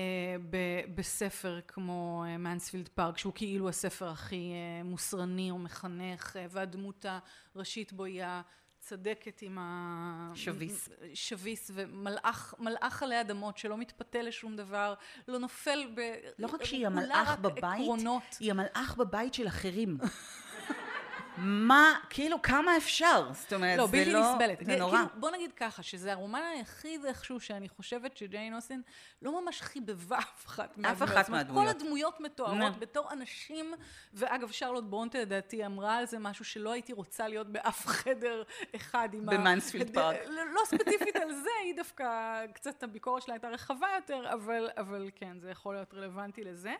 ב, 0.50 0.56
בספר 0.94 1.60
כמו 1.68 2.24
מנספילד 2.38 2.86
אה, 2.86 2.92
פארק, 2.94 3.18
שהוא 3.18 3.32
כאילו 3.34 3.68
הספר 3.68 4.08
הכי 4.08 4.52
אה, 4.52 4.82
מוסרני 4.84 5.50
או 5.50 5.58
מחנך, 5.58 6.36
אה, 6.36 6.46
והדמות 6.50 7.06
הראשית 7.54 7.92
בו 7.92 8.04
היא 8.04 8.22
הצדקת 8.24 9.42
עם 9.42 9.58
ה... 9.58 10.32
שביס. 10.34 10.88
שביס, 11.14 11.70
ומלאך 11.74 12.54
מלאך 12.58 13.02
עלי 13.02 13.20
אדמות 13.20 13.58
שלא 13.58 13.76
מתפתה 13.76 14.22
לשום 14.22 14.56
דבר, 14.56 14.94
לא 15.28 15.38
נופל 15.38 15.86
ב... 15.94 16.00
לא 16.38 16.46
רק 16.46 16.64
שהיא 16.64 16.86
המלאך 16.86 17.38
בבית, 17.38 17.80
עקרונות. 17.80 18.36
היא 18.40 18.50
המלאך 18.50 18.96
בבית 18.96 19.34
של 19.34 19.48
אחרים. 19.48 19.98
מה, 21.36 21.94
כאילו, 22.10 22.42
כמה 22.42 22.76
אפשר? 22.76 23.32
זאת 23.32 23.52
אומרת, 23.52 23.78
לא, 23.78 23.86
זה 23.86 23.92
בלתי 23.92 24.12
לא... 24.12 24.32
נסבלת. 24.32 24.58
זה 24.64 24.76
נורא. 24.76 24.96
כאילו, 24.96 25.20
בוא 25.20 25.30
נגיד 25.30 25.52
ככה, 25.52 25.82
שזה 25.82 26.12
הרומן 26.12 26.42
היחיד 26.54 27.04
איכשהו 27.04 27.40
שאני 27.40 27.68
חושבת 27.68 28.16
שג'יין 28.16 28.54
אוסטין 28.54 28.82
לא 29.22 29.42
ממש 29.42 29.60
חיבבה 29.60 30.18
אף 30.18 30.46
אחת 30.46 30.78
מהדמויות. 30.78 31.02
אף 31.02 31.08
אחת 31.08 31.28
מהדמויות. 31.28 31.76
כל 31.76 31.84
הדמויות 31.84 32.20
מתוארות 32.20 32.78
בתור 32.78 33.12
אנשים, 33.12 33.74
ואגב, 34.14 34.50
שרלוט 34.50 34.84
ברונטה 34.84 35.18
לדעתי 35.18 35.66
אמרה 35.66 35.96
על 35.96 36.06
זה 36.06 36.18
משהו 36.18 36.44
שלא 36.44 36.72
הייתי 36.72 36.92
רוצה 36.92 37.28
להיות 37.28 37.52
באף 37.52 37.86
חדר 37.96 38.42
אחד 38.76 39.08
עם 39.12 39.28
ה... 39.28 39.32
במאנספילד 39.32 39.94
פארק. 39.94 40.16
לא 40.54 40.60
ספציפית 40.66 41.16
על 41.16 41.32
זה, 41.32 41.50
היא 41.64 41.76
דווקא, 41.76 42.06
קצת 42.52 42.82
הביקורת 42.82 43.22
שלה 43.22 43.34
הייתה 43.34 43.48
רחבה 43.48 43.88
יותר, 43.96 44.32
אבל, 44.32 44.68
אבל 44.76 45.10
כן, 45.14 45.40
זה 45.40 45.50
יכול 45.50 45.74
להיות 45.74 45.94
רלוונטי 45.94 46.44
לזה. 46.44 46.74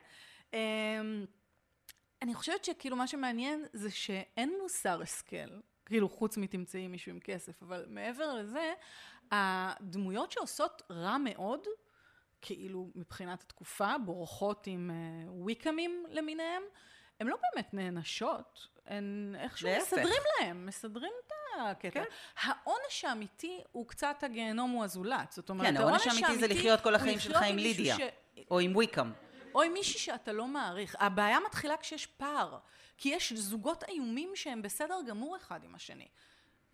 אני 2.24 2.34
חושבת 2.34 2.64
שכאילו 2.64 2.96
מה 2.96 3.06
שמעניין 3.06 3.64
זה 3.72 3.90
שאין 3.90 4.54
מוסר 4.62 5.02
השכל, 5.02 5.60
כאילו 5.86 6.08
חוץ 6.08 6.36
מתמצאי 6.36 6.88
מישהו 6.88 7.12
עם 7.12 7.20
כסף, 7.20 7.62
אבל 7.62 7.84
מעבר 7.88 8.34
לזה, 8.34 8.72
הדמויות 9.30 10.32
שעושות 10.32 10.82
רע 10.90 11.16
מאוד, 11.18 11.60
כאילו 12.40 12.90
מבחינת 12.94 13.42
התקופה, 13.42 13.98
בורחות 14.04 14.66
עם 14.66 14.90
uh, 14.90 15.30
ויקאמים 15.46 16.04
למיניהם, 16.10 16.62
הן 17.20 17.26
לא 17.26 17.36
באמת 17.42 17.74
נענשות, 17.74 18.68
הן 18.86 19.34
איכשהו 19.38 19.68
להפך. 19.68 19.92
מסדרים 19.92 20.22
להם, 20.40 20.66
מסדרים 20.66 21.12
את 21.26 21.32
הקטע. 21.60 21.90
כן. 21.90 22.04
העונש 22.40 23.04
האמיתי 23.04 23.60
הוא 23.72 23.88
קצת 23.88 24.16
הגיהנום 24.22 24.70
הוא 24.70 24.84
הזולת, 24.84 25.32
זאת 25.32 25.50
אומרת, 25.50 25.66
כן, 25.66 25.76
העונש 25.76 26.06
האמיתי 26.06 26.38
זה 26.38 26.46
לחיות 26.46 26.80
כל 26.80 26.94
החיים 26.94 27.18
שלך 27.18 27.42
עם 27.42 27.56
לידיה, 27.56 27.96
ש... 27.96 28.00
או 28.50 28.58
עם 28.58 28.76
ויקאם. 28.76 29.12
או 29.54 29.62
עם 29.62 29.72
מישהי 29.72 30.00
שאתה 30.00 30.32
לא 30.32 30.46
מעריך. 30.46 30.96
הבעיה 30.98 31.38
מתחילה 31.46 31.76
כשיש 31.76 32.06
פער. 32.06 32.58
כי 32.98 33.08
יש 33.08 33.32
זוגות 33.32 33.84
איומים 33.88 34.30
שהם 34.34 34.62
בסדר 34.62 34.98
גמור 35.06 35.36
אחד 35.36 35.64
עם 35.64 35.74
השני. 35.74 36.08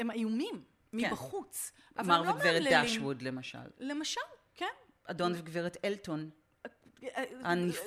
הם 0.01 0.11
איומים, 0.11 0.65
כן. 0.91 0.97
מבחוץ. 0.97 1.73
אבל 1.99 2.15
הם 2.15 2.25
לא 2.25 2.31
וגברת 2.31 2.85
דשווד 2.85 3.23
למשל. 3.23 3.59
למשל, 3.79 4.21
כן. 4.55 4.67
אדון 5.05 5.33
וגברת 5.37 5.77
אלטון. 5.85 6.31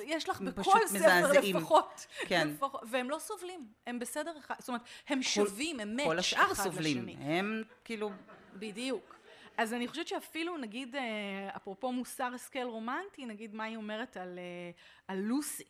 יש 0.04 0.28
לך 0.28 0.40
בכל 0.40 0.86
ספר 0.86 1.32
לפחות. 1.32 2.06
כן. 2.26 2.48
לפחות, 2.48 2.82
והם 2.90 3.10
לא 3.10 3.18
סובלים, 3.18 3.68
הם 3.86 3.98
בסדר 3.98 4.38
אחד, 4.38 4.54
זאת 4.58 4.68
אומרת, 4.68 4.82
הם 5.08 5.22
שווים, 5.22 5.80
הם 5.80 5.96
מאץ' 5.96 6.06
כל 6.06 6.18
השאר 6.18 6.54
סובלים, 6.54 7.08
הם 7.08 7.62
כאילו... 7.84 8.10
בדיוק. 8.54 9.13
אז 9.56 9.74
אני 9.74 9.88
חושבת 9.88 10.08
שאפילו 10.08 10.56
נגיד, 10.56 10.96
אה, 10.96 11.56
אפרופו 11.56 11.92
מוסר 11.92 12.30
השכל 12.34 12.62
רומנטי, 12.62 13.26
נגיד 13.26 13.54
מה 13.54 13.64
היא 13.64 13.76
אומרת 13.76 14.16
על, 14.16 14.38
אה, 14.38 14.70
על 15.08 15.18
לוסי. 15.18 15.64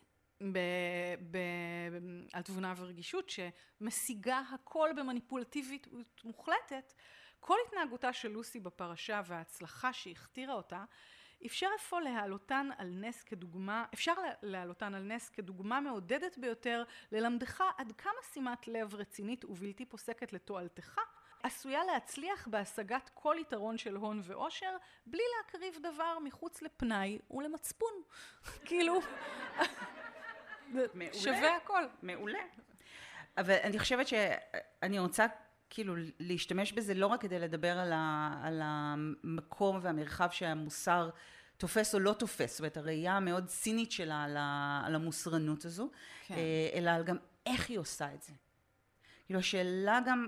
ב, 0.51 0.59
ב, 1.31 1.37
על 2.33 2.41
תבונה 2.41 2.73
ורגישות 2.77 3.29
שמשיגה 3.29 4.41
הכל 4.53 4.89
במניפולטיבית 4.95 5.87
מוחלטת, 6.23 6.93
כל 7.39 7.57
התנהגותה 7.67 8.13
של 8.13 8.29
לוסי 8.29 8.59
בפרשה 8.59 9.21
וההצלחה 9.25 9.93
שהכתירה 9.93 10.53
אותה 10.53 10.83
אפשר 11.45 11.67
אפוא 11.75 12.01
להעלותן 12.01 12.69
על 12.77 12.87
נס 12.87 13.23
כדוגמה, 13.23 13.85
אפשר 13.93 14.13
להעלותן 14.41 14.93
על 14.93 15.03
נס 15.03 15.29
כדוגמה 15.29 15.79
מעודדת 15.79 16.37
ביותר 16.37 16.83
ללמדך 17.11 17.63
עד 17.77 17.91
כמה 17.91 18.21
שימת 18.33 18.67
לב 18.67 18.95
רצינית 18.95 19.45
ובלתי 19.45 19.85
פוסקת 19.85 20.33
לתועלתך 20.33 20.99
עשויה 21.45 21.79
להצליח 21.83 22.47
בהשגת 22.47 23.09
כל 23.13 23.35
יתרון 23.39 23.77
של 23.77 23.95
הון 23.95 24.21
ועושר 24.23 24.77
בלי 25.05 25.21
להקריב 25.37 25.77
דבר 25.81 26.19
מחוץ 26.23 26.61
לפנאי 26.61 27.19
ולמצפון. 27.31 27.93
כאילו, 28.65 28.99
שווה 31.13 31.55
הכל. 31.55 31.83
מעולה. 32.01 32.39
אבל 33.37 33.55
אני 33.63 33.79
חושבת 33.79 34.07
שאני 34.07 34.99
רוצה 34.99 35.25
כאילו 35.69 35.95
להשתמש 36.19 36.71
בזה 36.73 36.93
לא 36.93 37.07
רק 37.07 37.21
כדי 37.21 37.39
לדבר 37.39 37.79
על, 37.79 37.93
ה, 37.93 38.33
על 38.43 38.61
המקום 38.63 39.79
והמרחב 39.81 40.29
שהמוסר 40.31 41.09
תופס 41.57 41.95
או 41.95 41.99
לא 41.99 42.13
תופס, 42.13 42.51
זאת 42.51 42.59
אומרת 42.59 42.77
הראייה 42.77 43.13
המאוד 43.13 43.45
צינית 43.45 43.91
שלה 43.91 44.23
על, 44.23 44.37
ה, 44.37 44.81
על 44.85 44.95
המוסרנות 44.95 45.65
הזו, 45.65 45.89
כן. 46.27 46.35
אה, 46.35 46.69
אלא 46.73 46.89
על 46.89 47.03
גם 47.03 47.17
איך 47.45 47.69
היא 47.69 47.79
עושה 47.79 48.13
את 48.13 48.21
זה. 48.21 48.33
כאילו 49.25 49.39
השאלה 49.39 49.99
גם 50.05 50.27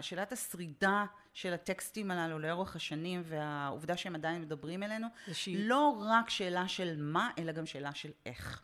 שאלת 0.00 0.32
השרידה 0.32 1.04
של 1.34 1.52
הטקסטים 1.52 2.10
הללו 2.10 2.38
לאורך 2.38 2.76
השנים 2.76 3.22
והעובדה 3.24 3.96
שהם 3.96 4.14
עדיין 4.14 4.42
מדברים 4.42 4.82
אלינו, 4.82 5.06
לא 5.46 6.04
רק 6.08 6.30
שאלה 6.30 6.68
של 6.68 6.94
מה, 6.98 7.30
אלא 7.38 7.52
גם 7.52 7.66
שאלה 7.66 7.94
של 7.94 8.10
איך. 8.26 8.62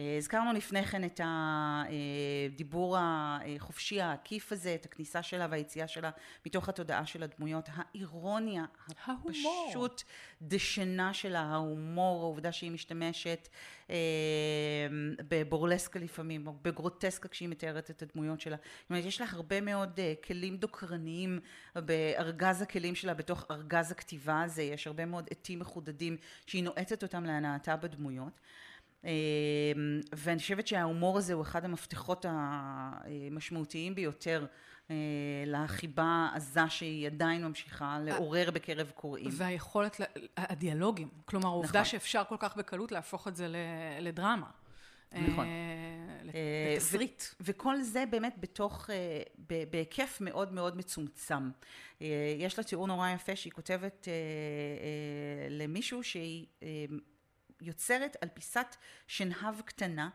אה, 0.00 0.16
הזכרנו 0.16 0.52
לפני 0.52 0.84
כן 0.84 1.04
את 1.04 1.20
הדיבור 1.24 2.96
החופשי 3.00 4.00
העקיף 4.00 4.52
הזה, 4.52 4.74
את 4.74 4.84
הכניסה 4.84 5.22
שלה 5.22 5.46
והיציאה 5.50 5.88
שלה 5.88 6.10
מתוך 6.46 6.68
התודעה 6.68 7.06
של 7.06 7.22
הדמויות, 7.22 7.68
האירוניה 7.74 8.64
הפשוט 9.06 10.02
דשנה 10.42 11.14
שלה, 11.14 11.40
ההומור, 11.40 12.22
העובדה 12.22 12.52
שהיא 12.52 12.70
משתמשת 12.70 13.48
אה, 13.90 13.96
בבורלסקה 15.28 15.98
לפעמים, 15.98 16.46
או 16.46 16.52
בגרוטסקה 16.62 17.28
כשהיא 17.28 17.48
מתארת 17.48 17.90
את 17.90 18.02
הדמויות 18.02 18.40
שלה. 18.40 18.56
זאת 18.56 18.90
אומרת, 18.90 19.04
יש 19.04 19.20
לה 19.20 19.26
הרבה 19.30 19.60
מאוד 19.60 20.00
אה, 20.00 20.14
כלים 20.26 20.56
דוקרניים 20.56 21.40
בארגז 21.74 22.62
הכלים 22.62 22.94
שלה, 22.94 23.14
בתוך 23.14 23.44
ארגז 23.50 23.92
הכתיבה 23.92 24.42
הזה, 24.42 24.62
יש 24.62 24.86
הרבה 24.86 25.06
מאוד 25.06 25.28
עטים 25.30 25.58
מחודדים 25.58 26.16
שהיא 26.46 26.64
נועטת 26.64 27.02
אותם 27.02 27.24
להנאתה 27.24 27.76
בדמויות. 27.76 28.40
אמ, 29.04 29.10
ואני 30.12 30.38
חושבת 30.38 30.66
שההומור 30.66 31.18
הזה 31.18 31.34
הוא 31.34 31.42
אחד 31.42 31.64
המפתחות 31.64 32.26
המשמעותיים 32.28 33.94
ביותר 33.94 34.46
אה, 34.90 34.96
לחיבה 35.46 36.28
העזה 36.32 36.68
שהיא 36.68 37.06
עדיין 37.06 37.44
ממשיכה 37.44 37.98
לעורר 38.04 38.50
בקרב 38.50 38.90
קוראים. 38.94 39.28
והיכולת, 39.32 40.00
הדיאלוגים, 40.36 41.08
כלומר 41.24 41.46
העובדה 41.46 41.80
נכון. 41.80 41.84
שאפשר 41.84 42.22
כל 42.28 42.36
כך 42.38 42.56
בקלות 42.56 42.92
להפוך 42.92 43.28
את 43.28 43.36
זה 43.36 43.46
לדרמה. 44.00 44.50
נכון. 45.12 45.46
אה, 45.46 46.72
לתסריט. 46.74 47.22
וכל 47.40 47.82
זה 47.82 48.04
באמת 48.10 48.34
בתוך, 48.40 48.90
אה, 48.90 49.22
בהיקף 49.70 50.18
מאוד 50.20 50.52
מאוד 50.52 50.76
מצומצם. 50.76 51.50
אה, 52.02 52.34
יש 52.38 52.58
לה 52.58 52.64
תיאור 52.64 52.86
נורא 52.86 53.10
יפה 53.10 53.36
שהיא 53.36 53.52
כותבת 53.52 54.08
למישהו 55.50 56.02
שהיא 56.02 56.46
יוצרת 57.60 58.16
על 58.20 58.28
פיסת 58.28 58.76
שנהב 59.06 59.60
קטנה 59.60 60.08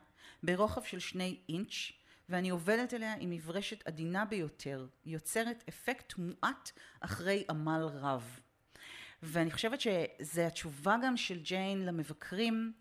ברוחב 0.43 0.83
של 0.83 0.99
שני 0.99 1.39
אינץ' 1.49 1.91
ואני 2.29 2.49
עובדת 2.49 2.93
עליה 2.93 3.15
עם 3.19 3.29
מברשת 3.29 3.87
עדינה 3.87 4.25
ביותר, 4.25 4.87
יוצרת 5.05 5.63
אפקט 5.69 6.13
מועט 6.17 6.71
אחרי 6.99 7.43
עמל 7.49 7.81
רב. 7.93 8.39
ואני 9.23 9.51
חושבת 9.51 9.81
שזה 9.81 10.47
התשובה 10.47 10.95
גם 11.03 11.17
של 11.17 11.39
ג'יין 11.41 11.85
למבקרים 11.85 12.73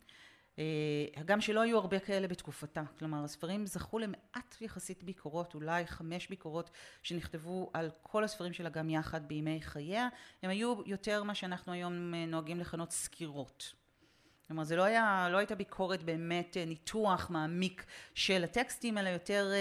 הגם 1.17 1.41
שלא 1.41 1.61
היו 1.61 1.79
הרבה 1.79 1.99
כאלה 1.99 2.29
בתקופתה, 2.29 2.83
כלומר 2.99 3.25
הספרים 3.25 3.67
זכו 3.67 3.99
למעט 3.99 4.57
יחסית 4.61 5.03
ביקורות, 5.03 5.55
אולי 5.55 5.87
חמש 5.87 6.29
ביקורות 6.29 6.71
שנכתבו 7.03 7.71
על 7.73 7.91
כל 8.03 8.25
הספרים 8.25 8.53
שלה 8.53 8.69
גם 8.69 8.91
יחד 8.91 9.29
בימי 9.29 9.63
חייה, 9.63 10.09
הם 10.43 10.51
היו 10.51 10.75
יותר 10.87 11.23
מה 11.23 11.35
שאנחנו 11.35 11.73
היום 11.73 12.15
נוהגים 12.15 12.61
לכנות 12.61 12.91
סקירות. 12.91 13.75
כלומר 14.49 14.65
זה 14.65 14.77
לא, 14.77 14.83
היה, 14.83 15.29
לא 15.31 15.39
הייתה 15.39 15.55
ביקורת 15.55 16.03
באמת 16.03 16.57
ניתוח 16.67 17.31
מעמיק 17.31 17.85
של 18.15 18.45
הטקסטים, 18.45 18.99
אלא 18.99 19.09
יותר 19.09 19.53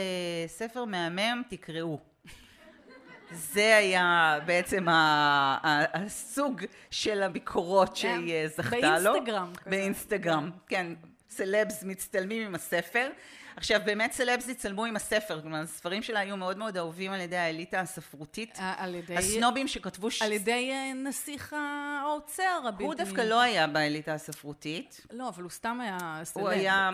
ספר 0.48 0.86
מהמם, 0.86 1.42
תקראו. 1.50 2.00
זה 3.54 3.78
היה 3.78 4.40
בעצם 4.46 4.86
הסוג 4.90 6.62
של 6.92 7.24
הביקורות 7.24 7.96
שהיא 7.96 8.48
זכתה 8.48 9.00
לו. 9.00 9.13
באינסטגרם. 9.13 9.52
באינסטגרם, 9.66 10.52
כן. 10.68 10.94
סלבס 11.38 11.84
מצטלמים 11.84 12.48
עם 12.48 12.56
הספר. 12.56 13.10
עכשיו 13.56 13.82
באמת 13.86 14.12
סלבס 14.12 14.50
הצטלמו 14.50 14.86
עם 14.86 14.96
הספר, 14.96 15.42
כלומר 15.42 15.62
הספרים 15.62 16.04
שלה 16.04 16.20
היו 16.20 16.38
מאוד 16.38 16.58
מאוד 16.58 16.78
אהובים 16.78 17.12
על 17.12 17.22
ידי 17.22 17.38
האליטה 17.38 17.80
הספרותית. 17.80 18.60
על 18.78 18.96
ידי... 18.96 19.18
הסנובים 19.18 19.68
שכתבו... 19.68 20.08
על 20.22 20.32
ידי 20.32 20.72
נסיך 20.96 21.56
האוצר 22.02 22.62
הבלתי... 22.68 22.84
הוא 22.84 22.94
דווקא 22.94 23.22
לא 23.22 23.42
היה 23.42 23.68
באליטה 23.68 24.13
הספרותית. 24.13 25.08
לא, 25.12 25.30
אבל 25.30 25.44
הוא 25.44 25.52
סתם 25.52 25.82
היה 25.82 26.22
סלב. 26.24 26.44
הוא 26.44 26.50
היה... 26.50 26.90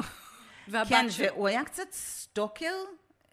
כן, 0.90 1.08
והוא 1.18 1.48
היה 1.48 1.64
קצת 1.64 1.92
סטוקר 1.92 2.74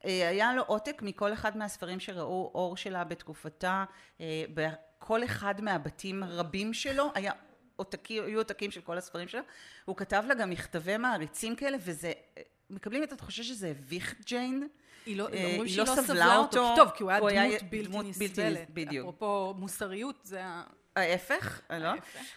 אה, 0.05 0.29
היה 0.29 0.55
לו 0.55 0.63
עותק 0.63 1.03
מכל 1.03 1.33
אחד 1.33 1.57
מהספרים 1.57 2.01
שראו 2.01 2.51
אור 2.55 2.77
שלה 2.77 3.05
בתקופתה, 3.05 3.85
אה, 4.21 4.45
בכל 4.55 5.25
אחד 5.25 5.61
מהבתים 5.61 6.23
הרבים 6.23 6.73
שלו 6.73 7.11
היה 7.15 7.33
עותקים, 7.77 8.25
היו 8.25 8.41
עותקים 8.41 8.71
של 8.71 8.81
כל 8.81 8.99
הספרים 8.99 9.29
שלה, 9.29 9.41
הוא 9.85 9.97
כתב 9.97 10.25
לה 10.29 10.35
גם 10.35 10.51
מכתבי 10.51 10.97
מעריצים 10.97 11.57
כאלה 11.57 11.77
וזה, 11.81 12.13
אה, 12.39 12.43
מקבלים 12.71 13.03
את 13.03 13.13
התחושה 13.13 13.43
שזה 13.43 13.69
הביך 13.71 14.15
ג'יין. 14.27 14.69
היא 15.07 15.17
לא, 15.17 15.29
היא 15.29 15.69
שהיא 15.69 15.79
לא 15.79 15.85
סבלה 15.85 16.37
אותו, 16.37 16.73
טוב, 16.77 16.91
כי 16.91 17.03
הוא 17.03 17.11
היה 17.11 17.21
הוא 17.21 17.31
דמות 17.31 17.43
היה 17.43 17.59
בלתי 17.59 17.83
דמות 17.83 18.07
נסבלת. 18.07 18.71
בדיוק. 18.71 19.09
אפרופו 19.09 19.55
מוסריות, 19.59 20.21
זה 20.23 20.45
ה... 20.45 20.63
ההפך, 20.97 21.61
לא? 21.71 21.91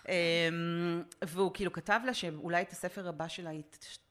אמ, 0.10 1.04
והוא 1.22 1.52
כאילו 1.54 1.74
כתב 1.74 2.00
לה 2.06 2.14
שאולי 2.14 2.62
את 2.62 2.72
הספר 2.72 3.08
הבא 3.08 3.28
שלה 3.28 3.52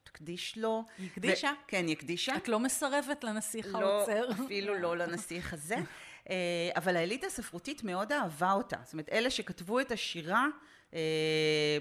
תקדיש 0.04 0.58
לו. 0.58 0.85
היא 0.99 1.08
הקדישה? 1.12 1.49
ו- 1.49 1.68
כן, 1.68 1.87
היא 1.87 1.97
הקדישה. 1.97 2.37
את 2.37 2.49
לא 2.49 2.61
מסרבת 2.61 3.25
לנסיך 3.25 3.66
לא, 3.66 3.78
האוצר. 3.78 4.28
אפילו 4.44 4.78
לא 4.78 4.97
לנסיך 4.97 5.52
הזה. 5.52 5.76
אה, 6.30 6.35
אבל 6.76 6.97
האליטה 6.97 7.26
הספרותית 7.26 7.85
מאוד 7.85 8.12
אהבה 8.12 8.52
אותה. 8.52 8.76
זאת 8.85 8.92
אומרת, 8.92 9.08
אלה 9.12 9.30
שכתבו 9.30 9.80
את 9.80 9.92
השירה 9.92 10.44
אה, 10.44 10.49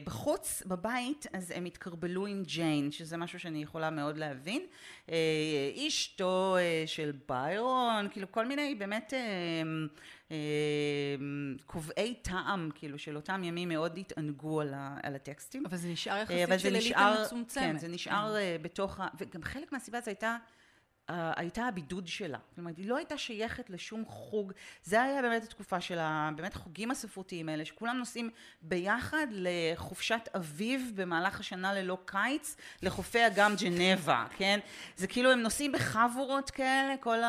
בחוץ, 0.03 0.63
בבית, 0.65 1.25
אז 1.33 1.51
הם 1.55 1.65
התקרבלו 1.65 2.25
עם 2.25 2.43
ג'יין, 2.43 2.91
שזה 2.91 3.17
משהו 3.17 3.39
שאני 3.39 3.63
יכולה 3.63 3.89
מאוד 3.89 4.17
להבין. 4.17 4.65
אה, 5.09 5.15
אשתו 5.87 6.57
של 6.85 7.11
ביירון, 7.29 8.07
כאילו 8.11 8.31
כל 8.31 8.45
מיני 8.45 8.75
באמת 8.75 9.13
קובעי 11.65 12.13
טעם, 12.13 12.69
כאילו 12.75 12.99
של 12.99 13.15
אותם 13.15 13.43
ימים 13.43 13.69
מאוד 13.69 13.97
התענגו 13.97 14.61
על, 14.61 14.73
ה, 14.73 14.97
על 15.03 15.15
הטקסטים. 15.15 15.65
אבל 15.65 15.77
זה 15.77 15.87
נשאר 15.87 16.17
יחסית 16.17 16.59
של 16.59 16.75
אליטה 16.75 17.15
מצומצמת. 17.21 17.63
כן, 17.63 17.77
זה 17.77 17.87
נשאר 17.87 18.35
כן. 18.35 18.57
בתוך. 18.61 18.99
וגם 19.17 19.43
חלק 19.43 19.71
מהסיבה 19.71 20.01
זה 20.01 20.11
הייתה 20.11 20.37
הייתה 21.09 21.65
הבידוד 21.65 22.07
שלה. 22.07 22.37
זאת 22.49 22.57
אומרת, 22.57 22.77
היא 22.77 22.89
לא 22.89 22.97
הייתה 22.97 23.17
שייכת 23.17 23.69
לשום 23.69 24.05
חוג. 24.05 24.53
זה 24.83 25.01
היה 25.01 25.21
באמת 25.21 25.43
התקופה 25.43 25.81
של 25.81 25.97
באמת 26.35 26.55
החוגים 26.55 26.91
הספרותיים 26.91 27.49
האלה, 27.49 27.65
שכולם 27.65 27.97
נוסעים 27.97 28.29
ביחד 28.61 29.27
לחופשת 29.31 30.29
אביב 30.35 30.91
במהלך 30.95 31.39
השנה 31.39 31.73
ללא 31.73 31.97
קיץ, 32.05 32.55
לחופי 32.81 33.27
אגם 33.27 33.53
ג'נבה, 33.61 34.25
כן? 34.37 34.59
זה 34.95 35.07
כאילו 35.07 35.31
הם 35.31 35.39
נוסעים 35.39 35.71
בחבורות 35.71 36.51
כאלה, 36.51 36.97
כל 36.99 37.19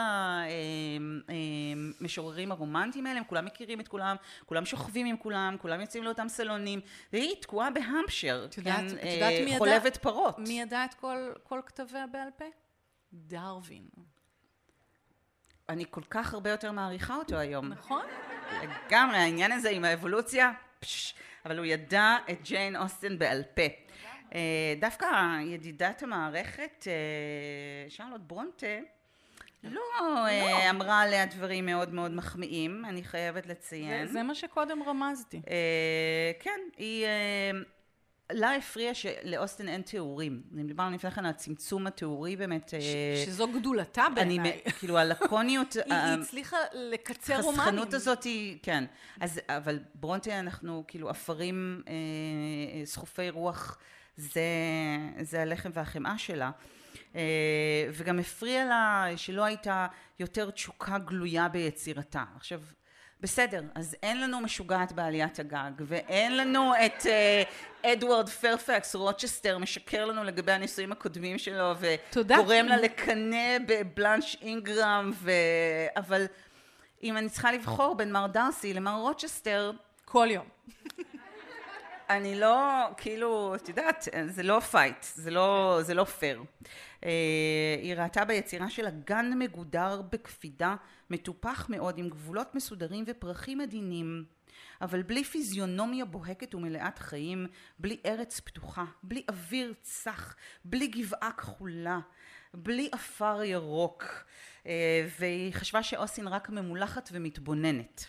המשוררים 2.00 2.52
הרומנטיים 2.52 3.06
האלה, 3.06 3.18
הם 3.18 3.24
כולם 3.24 3.44
מכירים 3.44 3.80
את 3.80 3.88
כולם, 3.88 4.16
כולם 4.46 4.64
שוכבים 4.64 5.06
עם 5.06 5.16
כולם, 5.16 5.56
כולם 5.60 5.80
יוצאים 5.80 6.04
לאותם 6.04 6.28
סלונים, 6.28 6.80
והיא 7.12 7.34
תקועה 7.40 7.70
בהמפשר, 7.70 8.46
כן? 8.64 8.86
חולבת 9.58 9.96
פרות. 9.96 10.38
מי 10.38 10.60
ידע 10.60 10.84
את 10.84 10.94
כל, 10.94 11.32
כל 11.42 11.60
כתביה 11.66 12.06
בעל 12.06 12.28
פה? 12.38 12.44
דרווין. 13.12 13.88
אני 15.68 15.84
כל 15.90 16.02
כך 16.10 16.34
הרבה 16.34 16.50
יותר 16.50 16.72
מעריכה 16.72 17.16
אותו 17.16 17.36
היום. 17.36 17.68
נכון. 17.68 18.02
לגמרי, 18.62 19.16
העניין 19.16 19.52
הזה 19.52 19.70
עם 19.70 19.84
האבולוציה, 19.84 20.52
פש, 20.80 21.14
אבל 21.46 21.58
הוא 21.58 21.66
ידע 21.66 22.16
את 22.30 22.38
ג'יין 22.42 22.76
אוסטן 22.76 23.18
בעל 23.18 23.42
פה. 23.54 23.62
אה, 24.34 24.74
דווקא 24.80 25.06
ידידת 25.44 26.02
המערכת, 26.02 26.84
אה, 26.86 27.90
שרלוט 27.90 28.20
ברונטה, 28.26 28.66
לא, 29.64 29.80
אה, 30.06 30.42
לא 30.42 30.70
אמרה 30.70 31.00
עליה 31.00 31.26
דברים 31.26 31.66
מאוד 31.66 31.94
מאוד 31.94 32.10
מחמיאים, 32.10 32.84
אני 32.84 33.04
חייבת 33.04 33.46
לציין. 33.46 34.06
זה, 34.06 34.12
זה 34.12 34.22
מה 34.22 34.34
שקודם 34.34 34.82
רמזתי. 34.82 35.40
כן, 36.40 36.60
היא... 36.76 37.06
לה 38.32 38.54
הפריע 38.54 38.94
שלאוסטן 38.94 39.68
אין 39.68 39.82
תיאורים. 39.82 40.42
דיברנו 40.66 40.94
לפני 40.94 41.10
כן 41.10 41.24
על 41.24 41.30
הצמצום 41.30 41.86
התיאורי 41.86 42.36
באמת. 42.36 42.74
אה, 42.74 43.24
שזו 43.26 43.48
גדולתה 43.48 44.06
בעיניי. 44.14 44.60
כאילו 44.78 44.98
הלקוניות. 44.98 45.76
היא 45.86 45.94
הצליחה 45.94 46.56
לקצר 46.74 47.40
רומנים. 47.40 47.60
החסכנות 47.60 47.94
הזאת 47.94 48.24
היא, 48.24 48.58
כן. 48.62 48.84
אז, 49.20 49.40
אבל 49.48 49.78
ברונטה 49.94 50.38
אנחנו 50.38 50.84
כאילו 50.88 51.10
עפרים 51.10 51.82
אה, 51.88 52.86
סחופי 52.86 53.30
רוח, 53.30 53.78
זה, 54.16 54.40
זה 55.20 55.42
הלחם 55.42 55.70
והחמאה 55.74 56.18
שלה. 56.18 56.50
אה, 57.16 57.88
וגם 57.92 58.18
הפריע 58.18 58.64
לה 58.64 59.06
שלא 59.16 59.44
הייתה 59.44 59.86
יותר 60.18 60.50
תשוקה 60.50 60.98
גלויה 60.98 61.48
ביצירתה. 61.48 62.24
עכשיו, 62.36 62.60
בסדר, 63.20 63.62
אז 63.74 63.96
אין 64.02 64.20
לנו 64.20 64.40
משוגעת 64.40 64.92
בעליית 64.92 65.38
הגג, 65.38 65.70
ואין 65.80 66.36
לנו 66.36 66.72
את 66.86 67.02
uh, 67.02 67.86
אדוארד 67.86 68.28
פרפקס 68.28 68.94
רוצ'סטר 68.94 69.58
משקר 69.58 70.04
לנו 70.04 70.24
לגבי 70.24 70.52
הנישואים 70.52 70.92
הקודמים 70.92 71.38
שלו, 71.38 71.72
וגורם 71.78 72.66
לה 72.66 72.76
לקנא 72.76 73.58
בבלאנש 73.66 74.36
אינגרם, 74.42 75.10
ו... 75.14 75.30
אבל 75.96 76.26
אם 77.02 77.16
אני 77.16 77.28
צריכה 77.28 77.52
לבחור 77.52 77.94
בין 77.94 78.12
מר 78.12 78.26
דארסי 78.26 78.74
למר 78.74 79.00
רוצ'סטר... 79.00 79.72
כל 80.10 80.28
יום. 80.30 80.46
אני 82.10 82.40
לא, 82.40 82.86
כאילו, 82.96 83.54
את 83.54 83.68
יודעת, 83.68 84.08
זה 84.28 84.42
לא 84.42 84.60
fight, 84.60 85.06
זה 85.14 85.30
לא, 85.30 85.78
זה 85.82 85.94
לא 85.94 86.04
פייר. 86.04 86.42
אה, 87.04 87.10
היא 87.82 87.94
ראתה 87.94 88.24
ביצירה 88.24 88.70
שלה 88.70 88.90
גן 88.90 89.32
מגודר 89.38 90.02
בקפידה, 90.12 90.76
מטופח 91.10 91.66
מאוד, 91.68 91.98
עם 91.98 92.08
גבולות 92.08 92.54
מסודרים 92.54 93.04
ופרחים 93.06 93.60
עדינים. 93.60 94.24
אבל 94.80 95.02
בלי 95.02 95.24
פיזיונומיה 95.24 96.04
בוהקת 96.04 96.54
ומלאת 96.54 96.98
חיים, 96.98 97.46
בלי 97.78 98.00
ארץ 98.06 98.40
פתוחה, 98.40 98.84
בלי 99.02 99.22
אוויר 99.28 99.74
צח, 99.82 100.36
בלי 100.64 100.86
גבעה 100.86 101.32
כחולה, 101.32 101.98
בלי 102.54 102.88
עפר 102.92 103.42
ירוק. 103.42 104.04
אה, 104.66 105.06
והיא 105.18 105.52
חשבה 105.52 105.82
שאוסין 105.82 106.28
רק 106.28 106.50
ממולחת 106.50 107.08
ומתבוננת. 107.12 108.04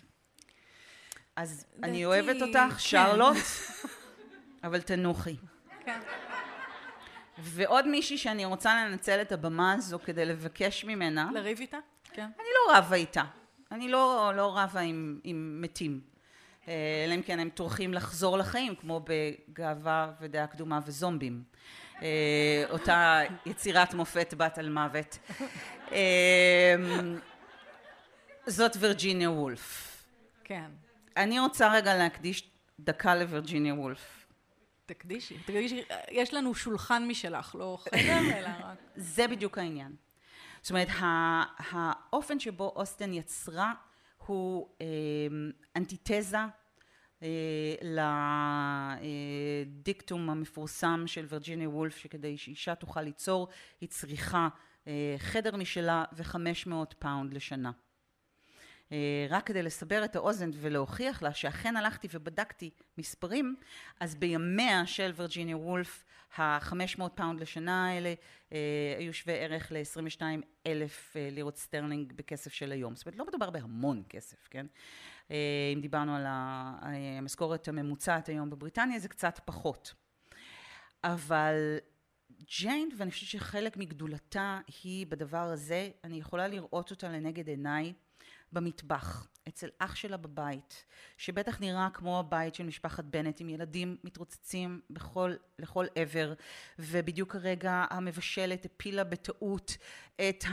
אז 1.36 1.66
אני 1.84 2.06
אוהבת 2.06 2.42
אותך, 2.42 2.74
כן. 2.74 2.78
שרלוט, 2.78 3.38
אבל 4.63 4.82
תנוחי. 4.82 5.36
כן. 5.86 6.00
ועוד 7.38 7.88
מישהי 7.88 8.17
שאני 8.17 8.45
רוצה 8.45 8.86
לנצל 8.86 9.22
את 9.22 9.32
הבמה 9.32 9.74
הזו 9.74 10.00
כדי 10.00 10.26
לבקש 10.26 10.86
ממנה. 10.86 11.30
לריב 11.34 11.60
איתה? 11.60 11.78
כן. 12.13 12.22
אני 12.39 12.48
לא 12.56 12.78
רבה 12.78 12.95
איתה. 12.95 13.24
אני 13.72 13.89
לא, 13.89 14.32
לא 14.36 14.58
רבה 14.58 14.80
עם, 14.80 15.19
עם 15.24 15.58
מתים. 15.62 16.00
אה, 16.67 16.74
אלא 17.06 17.15
אם 17.15 17.22
כן 17.22 17.39
הם 17.39 17.50
טורחים 17.50 17.93
לחזור 17.93 18.38
לחיים, 18.38 18.76
כמו 18.76 19.02
בגאווה 19.04 20.12
ודעה 20.22 20.48
קדומה 20.48 20.80
וזומבים. 20.86 21.43
אה, 22.02 22.63
אותה 22.69 23.22
יצירת 23.45 23.93
מופת 23.93 24.34
בת 24.38 24.58
על 24.58 24.69
מוות. 24.69 25.17
אה, 25.91 26.76
זאת 28.48 28.72
וירג'יניה 28.80 29.32
וולף. 29.32 30.04
כן. 30.43 30.72
אני 31.17 31.39
רוצה 31.39 31.74
רגע 31.74 31.98
להקדיש 31.98 32.50
דקה 32.80 33.15
לווירג'יניה 33.15 33.74
וולף. 33.74 34.19
תקדישי, 34.93 35.38
תקדישי, 35.38 35.82
יש 36.12 36.34
לנו 36.34 36.56
שולחן 36.56 37.08
משלך, 37.08 37.56
לא 37.60 37.78
חדר, 37.82 38.19
אלא 38.38 38.49
רק... 38.63 38.78
זה 38.95 39.28
בדיוק 39.28 39.58
העניין. 39.58 39.95
זאת 40.62 40.69
אומרת, 40.69 40.88
האופן 41.71 42.39
שבו 42.39 42.73
אוסטן 42.75 43.13
יצרה 43.13 43.73
הוא 44.25 44.67
אה, 44.82 44.86
אנטיתזה 45.75 46.38
אה, 47.23 47.75
לדיקטום 49.65 50.30
המפורסם 50.30 51.04
של 51.06 51.25
וירג'יניה 51.30 51.69
וולף 51.69 51.97
שכדי 51.97 52.38
שאישה 52.38 52.75
תוכל 52.75 53.02
ליצור 53.02 53.47
היא 53.82 53.89
צריכה 53.89 54.47
אה, 54.88 55.15
חדר 55.17 55.56
משלה 55.56 56.04
וחמש 56.13 56.67
מאות 56.67 56.95
פאונד 56.99 57.34
לשנה. 57.34 57.71
רק 59.30 59.45
כדי 59.45 59.63
לסבר 59.63 60.06
את 60.06 60.15
האוזן 60.15 60.49
ולהוכיח 60.54 61.21
לה 61.21 61.34
שאכן 61.34 61.78
הלכתי 61.78 62.08
ובדקתי 62.12 62.69
מספרים, 62.97 63.56
אז 63.99 64.15
בימיה 64.15 64.86
של 64.86 65.12
וירג'יניה 65.15 65.58
וולף 65.58 66.06
ה-500 66.38 67.10
פאונד 67.15 67.39
לשנה 67.39 67.88
האלה 67.88 68.13
אה, 68.54 68.95
היו 68.97 69.13
שווה 69.13 69.36
ערך 69.36 69.71
ל-22 69.71 70.21
אלף 70.67 71.13
אה, 71.15 71.30
לירות 71.32 71.58
סטרלינג 71.58 72.13
בכסף 72.13 72.54
של 72.54 72.71
היום. 72.71 72.95
זאת 72.95 73.06
אומרת, 73.06 73.19
לא 73.19 73.25
מדובר 73.25 73.49
בהמון 73.49 74.04
כסף, 74.10 74.47
כן? 74.49 74.65
אה, 75.32 75.71
אם 75.73 75.82
דיברנו 75.82 76.15
על 76.15 76.23
המשכורת 76.28 77.67
הממוצעת 77.67 78.30
היום 78.30 78.49
בבריטניה, 78.49 78.99
זה 78.99 79.08
קצת 79.08 79.39
פחות. 79.45 79.93
אבל 81.04 81.78
ג'יין, 82.60 82.89
ואני 82.97 83.12
חושבת 83.12 83.30
שחלק 83.30 83.78
מגדולתה 83.78 84.60
היא 84.84 85.08
בדבר 85.08 85.38
הזה, 85.38 85.89
אני 86.04 86.19
יכולה 86.19 86.47
לראות 86.47 86.91
אותה 86.91 87.10
לנגד 87.10 87.47
עיניי 87.47 87.93
במטבח, 88.54 89.28
אצל 89.48 89.68
אח 89.80 89.96
שלה 89.96 90.18
בבית, 90.18 90.86
שבטח 91.18 91.62
נראה 91.62 91.90
כמו 91.94 92.20
הבית 92.20 92.56
של 92.56 92.64
משפחת 92.66 93.04
בנט, 93.04 93.42
עם 93.42 93.50
ילדים 93.50 93.98
מתרוצצים 94.04 94.82
בכל, 94.90 95.34
לכל 95.60 95.86
עבר, 95.96 96.34
ובדיוק 96.80 97.36
הרגע 97.36 97.86
המבשלת 97.90 98.66
הפילה 98.66 99.04
בטעות 99.04 99.78
את 100.30 100.46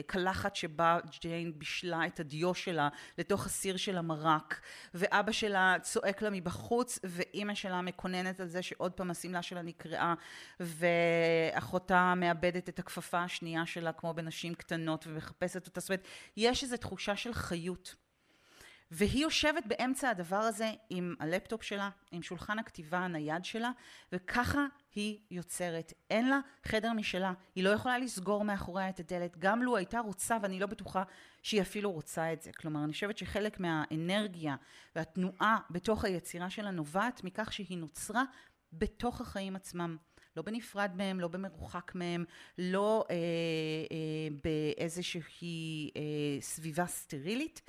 הקלחת 0.00 0.56
שבה 0.56 0.98
ג'יין 1.20 1.52
בישלה 1.58 2.06
את 2.06 2.20
הדיו 2.20 2.54
שלה 2.54 2.88
לתוך 3.18 3.46
הסיר 3.46 3.76
של 3.76 3.98
המרק, 3.98 4.60
ואבא 4.94 5.32
שלה 5.32 5.76
צועק 5.82 6.22
לה 6.22 6.30
מבחוץ, 6.30 6.98
ואימא 7.04 7.54
שלה 7.54 7.82
מקוננת 7.82 8.40
על 8.40 8.46
זה 8.46 8.62
שעוד 8.62 8.92
פעם 8.92 9.10
השמלה 9.10 9.42
שלה 9.42 9.62
נקרעה, 9.62 10.14
ואחותה 10.60 12.14
מאבדת 12.16 12.68
את 12.68 12.78
הכפפה 12.78 13.22
השנייה 13.22 13.66
שלה 13.66 13.92
כמו 13.92 14.14
בנשים 14.14 14.54
קטנות 14.54 15.06
ומחפשת 15.06 15.66
אותה, 15.66 15.80
זאת 15.80 15.90
אומרת, 15.90 16.04
יש 16.36 16.62
איזו 16.62 16.76
תחושה 16.76 17.16
של 17.16 17.34
חיות. 17.34 17.94
והיא 18.94 19.22
יושבת 19.22 19.66
באמצע 19.66 20.10
הדבר 20.10 20.36
הזה 20.36 20.70
עם 20.90 21.14
הלפטופ 21.20 21.62
שלה, 21.62 21.90
עם 22.10 22.22
שולחן 22.22 22.58
הכתיבה 22.58 22.98
הנייד 22.98 23.44
שלה, 23.44 23.70
וככה 24.12 24.66
היא 24.94 25.18
יוצרת. 25.30 25.92
אין 26.10 26.28
לה 26.28 26.40
חדר 26.64 26.92
משלה, 26.92 27.32
היא 27.54 27.64
לא 27.64 27.70
יכולה 27.70 27.98
לסגור 27.98 28.44
מאחוריה 28.44 28.88
את 28.88 29.00
הדלת, 29.00 29.38
גם 29.38 29.62
לו 29.62 29.76
הייתה 29.76 30.00
רוצה, 30.00 30.36
ואני 30.42 30.60
לא 30.60 30.66
בטוחה 30.66 31.02
שהיא 31.42 31.62
אפילו 31.62 31.92
רוצה 31.92 32.32
את 32.32 32.42
זה. 32.42 32.52
כלומר, 32.52 32.84
אני 32.84 32.92
חושבת 32.92 33.18
שחלק 33.18 33.60
מהאנרגיה 33.60 34.56
והתנועה 34.96 35.58
בתוך 35.70 36.04
היצירה 36.04 36.50
שלה 36.50 36.70
נובעת 36.70 37.24
מכך 37.24 37.52
שהיא 37.52 37.78
נוצרה 37.78 38.24
בתוך 38.72 39.20
החיים 39.20 39.56
עצמם. 39.56 39.96
לא 40.36 40.42
בנפרד 40.42 40.90
מהם, 40.94 41.20
לא 41.20 41.28
במרוחק 41.28 41.92
מהם, 41.94 42.24
לא 42.58 43.04
אה, 43.10 43.16
אה, 43.92 44.28
באיזושהי 44.44 45.90
אה, 45.96 46.40
סביבה 46.40 46.86
סטרילית, 46.86 47.62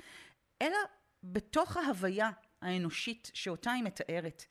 אלא 0.62 0.76
בתוך 1.24 1.76
ההוויה 1.76 2.30
האנושית 2.62 3.30
שאותה 3.34 3.72
היא 3.72 3.84
מתארת. 3.84 4.44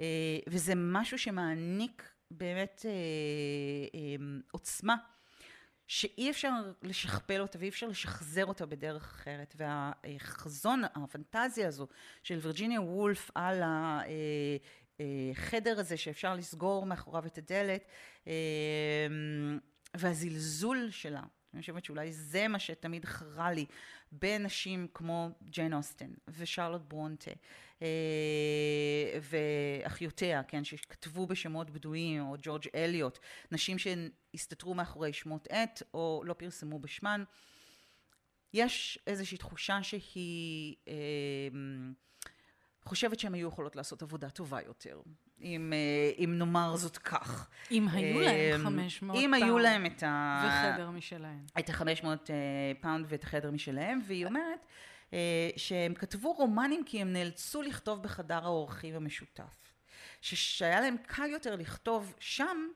אה, 0.00 0.38
וזה 0.46 0.72
משהו 0.76 1.18
שמעניק 1.18 2.10
באמת 2.30 2.86
אה, 2.88 2.90
אה, 3.94 4.16
עוצמה 4.50 4.96
שאי 5.86 6.30
אפשר 6.30 6.52
לשכפל 6.82 7.40
אותה 7.40 7.58
ואי 7.58 7.68
אפשר 7.68 7.86
לשחזר 7.86 8.46
אותה 8.46 8.66
בדרך 8.66 9.02
אחרת. 9.02 9.54
והחזון, 9.56 10.82
הפנטזיה 10.84 11.68
הזו 11.68 11.86
של 12.22 12.38
וירג'יניה 12.38 12.80
וולף 12.80 13.30
על 13.34 13.62
החדר 15.00 15.80
הזה 15.80 15.96
שאפשר 15.96 16.34
לסגור 16.34 16.86
מאחוריו 16.86 17.26
את 17.26 17.38
הדלת 17.38 17.84
והזלזול 19.94 20.90
שלה 20.90 21.22
אני 21.56 21.60
חושבת 21.60 21.84
שאולי 21.84 22.12
זה 22.12 22.48
מה 22.48 22.58
שתמיד 22.58 23.04
חרה 23.04 23.52
לי 23.52 23.66
בנשים 24.12 24.86
כמו 24.94 25.28
ג'יין 25.42 25.72
אוסטן 25.72 26.10
ושרלוט 26.28 26.82
ברונטה 26.88 27.30
אה, 27.82 29.18
ואחיותיה, 29.20 30.42
כן, 30.42 30.64
שכתבו 30.64 31.26
בשמות 31.26 31.70
בדויים, 31.70 32.22
או 32.22 32.36
ג'ורג' 32.42 32.64
אליוט, 32.74 33.18
נשים 33.52 33.76
שהסתתרו 33.78 34.74
מאחורי 34.74 35.12
שמות 35.12 35.48
עט 35.50 35.82
או 35.94 36.22
לא 36.24 36.32
פרסמו 36.32 36.78
בשמן. 36.78 37.24
יש 38.54 38.98
איזושהי 39.06 39.38
תחושה 39.38 39.82
שהיא 39.82 40.76
אה, 40.88 40.94
חושבת 42.84 43.20
שהן 43.20 43.34
היו 43.34 43.48
יכולות 43.48 43.76
לעשות 43.76 44.02
עבודה 44.02 44.30
טובה 44.30 44.62
יותר. 44.62 45.00
אם, 45.40 45.72
אה, 45.72 46.24
אם 46.24 46.34
נאמר 46.38 46.76
זאת 46.76 46.98
כך. 46.98 47.48
אם 47.70 47.88
היו 47.88 48.20
להם 48.20 48.64
500 48.64 49.16
פאונד. 49.16 49.24
אם 49.24 49.34
היו 49.34 49.58
להם 49.58 49.86
את 49.86 50.02
ה... 50.02 50.44
וחדר 50.46 50.90
משלהם. 50.90 51.46
את 51.58 51.70
ה-500 51.70 52.06
אה, 52.06 52.72
פאונד 52.80 53.06
ואת 53.08 53.24
החדר 53.24 53.50
משלהם, 53.50 54.00
והיא 54.06 54.26
אומרת 54.26 54.66
אה, 55.12 55.50
שהם 55.56 55.94
כתבו 55.94 56.32
רומנים 56.32 56.84
כי 56.86 57.00
הם 57.00 57.12
נאלצו 57.12 57.62
לכתוב 57.62 58.02
בחדר 58.02 58.44
האורחים 58.44 58.94
המשותף. 58.94 59.72
שהיה 60.20 60.80
להם 60.80 60.96
קל 61.06 61.26
יותר 61.26 61.56
לכתוב 61.56 62.14
שם 62.20 62.68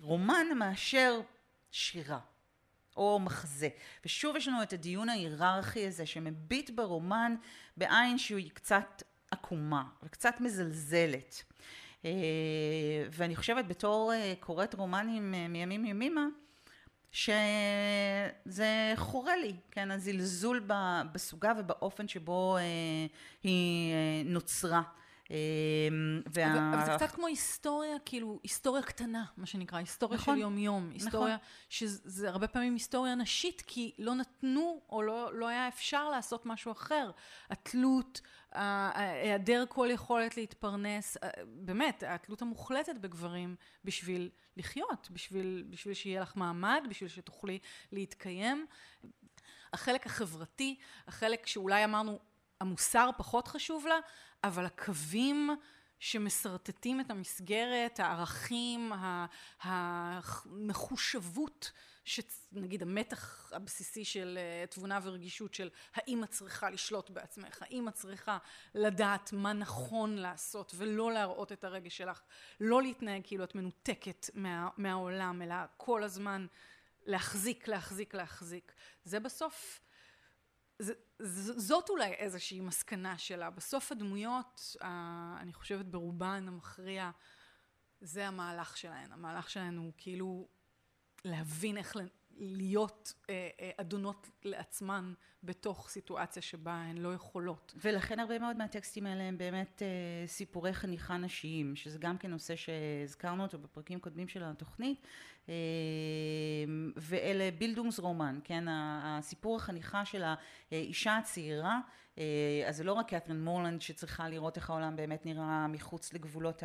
רומן 0.00 0.46
מאשר 0.58 1.20
שירה. 1.70 2.18
או 2.96 3.18
מחזה. 3.18 3.68
ושוב 4.04 4.36
יש 4.36 4.48
לנו 4.48 4.62
את 4.62 4.72
הדיון 4.72 5.08
ההיררכי 5.08 5.86
הזה 5.86 6.06
שמביט 6.06 6.70
ברומן 6.70 7.34
בעין 7.76 8.18
שהיא 8.18 8.50
קצת 8.50 9.02
עקומה 9.30 9.84
וקצת 10.02 10.34
מזלזלת. 10.40 11.42
אה, 12.04 12.10
ואני 13.10 13.36
חושבת 13.36 13.66
בתור 13.66 14.12
אה, 14.12 14.34
קוראת 14.40 14.74
רומנים 14.74 15.34
אה, 15.34 15.48
מימים 15.48 15.84
ימימה, 15.84 16.26
שזה 17.12 17.32
חורה 18.96 19.36
לי, 19.36 19.54
כן, 19.70 19.90
הזלזול 19.90 20.68
בסוגה 21.12 21.52
ובאופן 21.58 22.08
שבו 22.08 22.56
היא 23.42 23.94
נוצרה. 24.24 24.82
אמ, 25.30 26.22
וה... 26.26 26.74
אבל 26.74 26.86
זה 26.86 26.92
קצת 26.96 27.14
כמו 27.14 27.26
היסטוריה, 27.26 27.98
כאילו, 28.04 28.40
היסטוריה 28.42 28.82
קטנה, 28.82 29.24
מה 29.36 29.46
שנקרא, 29.46 29.78
היסטוריה 29.78 30.18
נכון, 30.18 30.34
של 30.34 30.40
יום-יום. 30.40 30.82
נכון. 30.82 30.92
היסטוריה, 30.92 31.34
נכון. 31.34 31.46
שזה 31.68 32.28
הרבה 32.28 32.48
פעמים 32.48 32.74
היסטוריה 32.74 33.14
נשית, 33.14 33.62
כי 33.66 33.94
לא 33.98 34.14
נתנו, 34.14 34.80
או 34.90 35.02
לא, 35.02 35.34
לא 35.34 35.48
היה 35.48 35.68
אפשר 35.68 36.08
לעשות 36.10 36.46
משהו 36.46 36.72
אחר. 36.72 37.10
התלות, 37.50 38.20
היעדר 38.52 39.64
כל 39.68 39.88
יכולת 39.90 40.36
להתפרנס, 40.36 41.16
באמת, 41.46 42.02
התלות 42.06 42.42
המוחלטת 42.42 42.94
בגברים 43.00 43.56
בשביל 43.84 44.30
לחיות, 44.56 45.08
בשביל, 45.10 45.64
בשביל 45.70 45.94
שיהיה 45.94 46.20
לך 46.20 46.36
מעמד, 46.36 46.82
בשביל 46.90 47.08
שתוכלי 47.08 47.58
להתקיים. 47.92 48.66
החלק 49.72 50.06
החברתי, 50.06 50.78
החלק 51.08 51.46
שאולי 51.46 51.84
אמרנו, 51.84 52.18
המוסר 52.60 53.10
פחות 53.16 53.48
חשוב 53.48 53.86
לה, 53.86 53.98
אבל 54.46 54.66
הקווים 54.66 55.50
שמשרטטים 55.98 57.00
את 57.00 57.10
המסגרת, 57.10 58.00
הערכים, 58.00 58.92
המחושבות, 59.60 61.72
נגיד 62.52 62.82
המתח 62.82 63.52
הבסיסי 63.52 64.04
של 64.04 64.38
אה, 64.40 64.66
תבונה 64.66 64.98
ורגישות 65.02 65.54
של 65.54 65.70
האם 65.94 66.24
את 66.24 66.30
צריכה 66.30 66.70
לשלוט 66.70 67.10
בעצמך, 67.10 67.62
האם 67.62 67.88
את 67.88 67.94
צריכה 67.94 68.38
לדעת 68.74 69.32
מה 69.32 69.52
נכון 69.52 70.16
לעשות 70.16 70.72
ולא 70.76 71.12
להראות 71.12 71.52
את 71.52 71.64
הרגש 71.64 71.96
שלך, 71.96 72.22
לא 72.60 72.82
להתנהג 72.82 73.22
כאילו 73.24 73.44
את 73.44 73.54
מנותקת 73.54 74.30
מה, 74.34 74.68
מהעולם, 74.76 75.42
אלא 75.42 75.54
כל 75.76 76.02
הזמן 76.02 76.46
להחזיק, 77.06 77.68
להחזיק, 77.68 78.14
להחזיק. 78.14 78.72
זה 79.04 79.20
בסוף 79.20 79.80
זאת 81.56 81.90
אולי 81.90 82.12
איזושהי 82.12 82.60
מסקנה 82.60 83.18
שלה. 83.18 83.50
בסוף 83.50 83.92
הדמויות, 83.92 84.76
אני 85.40 85.52
חושבת 85.52 85.86
ברובן 85.86 86.44
המכריע, 86.48 87.10
זה 88.00 88.28
המהלך 88.28 88.76
שלהן. 88.76 89.12
המהלך 89.12 89.50
שלהן 89.50 89.76
הוא 89.76 89.92
כאילו 89.96 90.48
להבין 91.24 91.76
איך 91.76 91.96
להיות 92.38 93.12
אה, 93.30 93.48
אה, 93.60 93.70
אדונות 93.76 94.30
לעצמן 94.44 95.14
בתוך 95.42 95.88
סיטואציה 95.88 96.42
שבה 96.42 96.72
הן 96.72 96.98
לא 96.98 97.14
יכולות. 97.14 97.74
ולכן 97.82 98.20
הרבה 98.20 98.38
מאוד 98.38 98.56
מהטקסטים 98.56 99.06
האלה 99.06 99.22
הם 99.22 99.38
באמת 99.38 99.82
אה, 99.82 100.26
סיפורי 100.26 100.74
חניכה 100.74 101.16
נשיים, 101.16 101.76
שזה 101.76 101.98
גם 101.98 102.18
כן 102.18 102.30
נושא 102.30 102.56
שהזכרנו 102.56 103.42
אותו 103.42 103.58
בפרקים 103.58 104.00
קודמים 104.00 104.28
של 104.28 104.44
התוכנית, 104.44 105.06
ואלה 106.96 107.50
בילדונגס 107.58 107.98
רומן, 107.98 108.38
כן, 108.44 108.64
הסיפור 108.68 109.56
החניכה 109.56 110.04
של 110.04 110.24
האישה 110.70 111.16
הצעירה, 111.16 111.80
אה, 112.18 112.64
אז 112.66 112.76
זה 112.76 112.84
לא 112.84 112.92
רק 112.92 113.14
קתרין 113.14 113.44
מורלנד 113.44 113.82
שצריכה 113.82 114.28
לראות 114.28 114.56
איך 114.56 114.70
העולם 114.70 114.96
באמת 114.96 115.26
נראה 115.26 115.66
מחוץ 115.66 116.12
לגבולות 116.12 116.62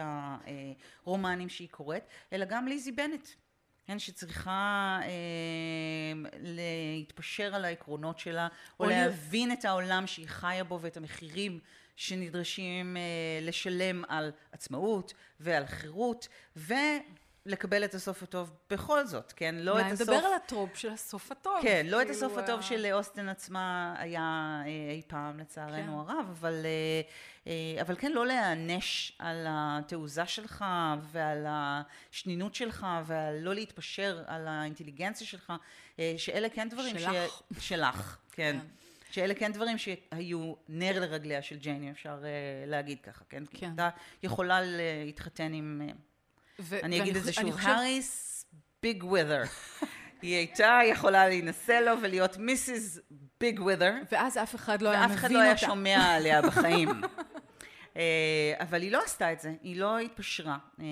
הרומנים 1.06 1.50
שהיא 1.50 1.70
קוראת, 1.70 2.04
אלא 2.34 2.46
גם 2.46 2.68
ליזי 2.68 2.92
בנט. 2.92 3.28
כן, 3.86 4.00
שצריכה 4.00 5.00
אה, 5.04 5.10
להתפשר 6.40 7.56
על 7.56 7.66
העקרונות 7.66 8.20
שלה, 8.20 8.48
או, 8.80 8.86
להבין. 8.86 9.52
את 9.52 9.66
העולם 9.66 10.08
שהיא 10.08 10.28
חיה 10.28 10.64
בו 10.64 10.80
ואת 10.82 10.98
המחירים 10.98 11.60
שנדרשים 11.96 12.98
אה, 12.98 13.02
לשלם 13.42 14.04
על 14.08 14.32
עצמאות 14.52 15.14
ועל 15.40 15.66
חירות, 15.66 16.28
ו... 16.58 16.74
לקבל 17.46 17.86
את 17.86 17.94
הסוף 17.94 18.24
הטוב 18.24 18.52
בכל 18.70 19.06
זאת, 19.06 19.32
כן? 19.32 19.56
לא 19.56 19.80
את 19.80 19.86
הסוף... 19.92 20.10
מה, 20.10 20.16
נדבר 20.16 20.28
על 20.28 20.34
הטרופ 20.34 20.76
של 20.76 20.92
הסוף 20.92 21.32
הטוב. 21.32 21.60
כן, 21.62 21.86
לא 21.90 22.02
את 22.02 22.10
הסוף 22.10 22.38
הטוב 22.38 22.56
אה, 22.56 22.62
של 22.62 22.88
אוסטן 22.94 23.30
עצמה 23.30 23.96
היה 23.98 24.62
אה, 24.66 24.92
אי 24.92 25.02
פעם, 25.08 25.40
לצערנו 25.40 26.06
כן. 26.06 26.12
הרב, 26.14 26.26
אבל, 26.30 26.66
אה, 27.48 27.82
אבל 27.82 27.96
כן, 27.96 28.12
לא 28.12 28.28
להיענש 28.28 29.12
על 29.20 29.46
התעוזה 29.50 30.26
שלך 30.26 30.66
ועל 31.12 31.46
השנינות 31.50 32.56
שלך 32.56 32.88
ועל 33.06 33.40
לא 33.40 33.56
להתפשר 33.56 34.24
על 34.28 34.48
האינטליגנציה 34.48 35.28
שלך, 35.28 35.54
שאלה 36.18 36.50
כן 36.50 36.70
דברים 36.70 37.00
שלך. 37.00 37.12
ש... 37.60 37.70
שלך, 37.70 38.18
כן. 38.32 38.58
כן. 38.62 38.68
שאלה 39.12 39.34
כן 39.34 39.52
דברים 39.52 39.78
שהיו 39.78 40.54
נר 40.70 41.00
לרגליה 41.00 41.42
של 41.42 41.58
ג'ייני, 41.58 41.92
אפשר 41.92 42.24
להגיד 42.68 43.02
ככה, 43.02 43.24
כן? 43.30 43.44
כן. 43.54 43.74
אתה 43.74 43.90
יכולה 44.24 44.60
להתחתן 44.62 45.54
עם... 45.54 45.82
ו- 46.60 46.80
אני 46.84 47.02
אגיד 47.02 47.16
את 47.16 47.24
זה 47.24 47.34
שוב, 47.34 47.58
האריס 47.60 48.46
ביג 48.84 49.04
ווית'ר. 49.04 49.44
היא 50.22 50.36
הייתה 50.36 50.80
יכולה 50.86 51.28
להינשא 51.28 51.72
לו 51.72 51.92
ולהיות 52.02 52.38
מיסיס 52.38 53.00
ביג 53.40 53.60
ווית'ר. 53.60 53.94
ואז 54.12 54.38
אף 54.38 54.56
אחד 54.56 54.82
לא 54.82 54.90
היה 54.90 55.08
מבין 55.08 55.12
אותה. 55.12 55.22
ואף 55.22 55.26
אחד 55.26 55.32
לא 55.32 55.42
היה 55.42 55.58
שומע 55.58 56.16
עליה 56.16 56.42
בחיים. 56.48 56.90
אה, 57.98 58.54
אבל 58.60 58.82
היא 58.82 58.92
לא 58.92 59.04
עשתה 59.06 59.34
את 59.34 59.40
זה, 59.40 59.54
היא 59.62 59.80
לא 59.80 60.00
התפשרה. 60.00 60.58
אה, 60.80 60.86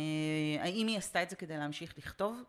האם 0.59 0.87
היא 0.87 0.97
עשתה 0.97 1.23
את 1.23 1.29
זה 1.29 1.35
כדי 1.35 1.57
להמשיך 1.57 1.93
לכתוב? 1.97 2.43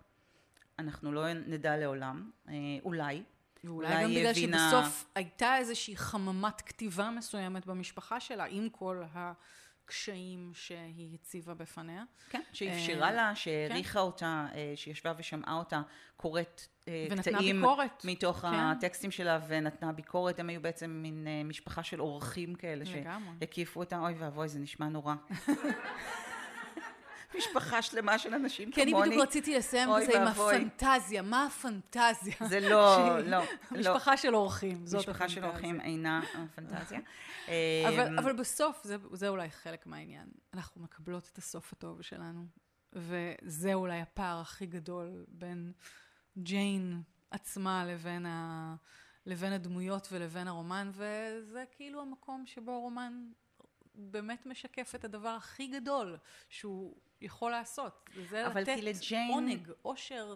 אנחנו 0.79 1.13
לא 1.13 1.33
נדע 1.33 1.77
לעולם, 1.77 2.31
אה, 2.49 2.55
אולי. 2.85 3.23
ואולי 3.65 4.03
גם 4.03 4.11
בגלל 4.11 4.27
הבינה... 4.27 4.71
שבסוף 4.71 5.07
הייתה 5.15 5.57
איזושהי 5.57 5.97
חממת 5.97 6.61
כתיבה 6.61 7.11
מסוימת 7.11 7.67
במשפחה 7.67 8.21
שלה, 8.21 8.45
עם 8.45 8.69
כל 8.69 9.03
ה... 9.15 9.33
הקשיים 9.91 10.51
שהיא 10.55 11.15
הציבה 11.15 11.55
בפניה. 11.55 12.03
כן, 12.31 12.43
שאפשרה 12.53 13.09
אה, 13.09 13.13
לה, 13.13 13.35
שהעריכה 13.35 13.93
כן. 13.93 13.99
אותה, 13.99 14.47
אה, 14.55 14.73
שישבה 14.77 15.13
ושמעה 15.19 15.55
אותה 15.55 15.83
קוראת 16.17 16.67
אה, 16.89 17.07
קטעים 17.17 17.57
ביקורת. 17.57 18.05
מתוך 18.05 18.39
כן. 18.39 18.47
הטקסטים 18.55 19.11
שלה 19.11 19.41
ונתנה 19.49 19.93
ביקורת. 19.93 20.41
הם 20.41 20.49
היו 20.49 20.63
בעצם 20.63 20.91
מין 20.91 21.27
משפחה 21.45 21.83
של 21.83 22.01
אורחים 22.01 22.55
כאלה 22.55 22.85
שהקיפו 22.85 23.81
אותה. 23.81 23.99
אוי 23.99 24.15
ואבוי, 24.19 24.49
זה 24.49 24.59
נשמע 24.59 24.89
נורא. 24.89 25.15
משפחה 27.39 27.83
שלמה 27.83 28.19
של 28.19 28.35
אנשים 28.35 28.73
כמוני. 28.73 28.93
כי 28.93 28.97
אני 28.97 29.03
בדיוק 29.09 29.23
רציתי 29.23 29.59
לסיים 29.59 29.89
בזה 29.97 30.21
עם 30.21 30.27
הפנטזיה. 30.29 31.23
מה 31.23 31.47
הפנטזיה? 31.47 32.35
זה 32.49 32.61
לא, 32.61 33.19
לא. 33.19 33.43
משפחה 33.71 34.17
של 34.17 34.35
אורחים, 34.35 34.87
זאת 34.87 35.01
הפנטזיה. 35.01 35.13
משפחה 35.13 35.29
של 35.29 35.45
אורחים 35.45 35.81
אינה 35.81 36.21
הפנטזיה. 36.35 37.01
אמ, 37.49 38.19
אבל 38.19 38.33
בסוף, 38.33 38.87
זה 39.13 39.29
אולי 39.29 39.51
חלק 39.51 39.87
מהעניין. 39.87 40.29
אנחנו 40.55 40.83
מקבלות 40.83 41.31
את 41.33 41.39
הסוף 41.39 41.73
הטוב 41.73 42.03
שלנו, 42.03 42.45
וזה 42.93 43.75
אולי 43.75 44.01
הפער 44.01 44.41
הכי 44.41 44.67
גדול 44.67 45.25
בין 45.29 45.73
ג'יין 46.39 47.03
עצמה 47.31 47.85
לבין 47.85 48.27
ה... 48.27 48.75
לבין 49.27 49.53
הדמויות 49.53 50.09
ולבין 50.13 50.49
הרומן, 50.49 50.91
וזה 50.93 51.65
כאילו 51.71 52.01
המקום 52.03 52.47
שבו 52.47 52.73
הרומן 52.73 53.31
באמת 53.95 54.47
משקף 54.47 54.95
את 54.95 55.05
הדבר 55.05 55.29
הכי 55.29 55.67
גדול 55.67 56.17
שהוא 56.49 56.97
יכול 57.21 57.51
לעשות. 57.51 58.11
וזה 58.17 58.43
לתת 58.43 58.77
לג'יין... 58.83 59.33
עונג, 59.33 59.71
אושר 59.85 60.35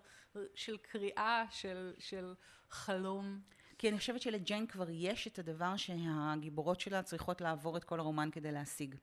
של 0.54 0.76
קריאה, 0.76 1.44
של, 1.50 1.92
של 1.98 2.34
חלום. 2.70 3.40
כי 3.78 3.88
אני 3.88 3.98
חושבת 3.98 4.20
שלג'יין 4.20 4.66
כבר 4.66 4.90
יש 4.90 5.26
את 5.26 5.38
הדבר 5.38 5.76
שהגיבורות 5.76 6.80
שלה 6.80 7.02
צריכות 7.02 7.40
לעבור 7.40 7.76
את 7.76 7.84
כל 7.84 8.00
הרומן 8.00 8.28
כדי 8.32 8.52
להשיג. 8.52 8.94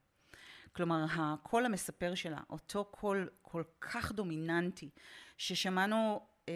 כלומר, 0.71 1.05
הקול 1.09 1.65
המספר 1.65 2.15
שלה, 2.15 2.39
אותו 2.49 2.85
קול 2.85 3.29
כל 3.41 3.63
כך 3.81 4.11
דומיננטי, 4.11 4.89
ששמענו 5.37 6.21
אה, 6.49 6.53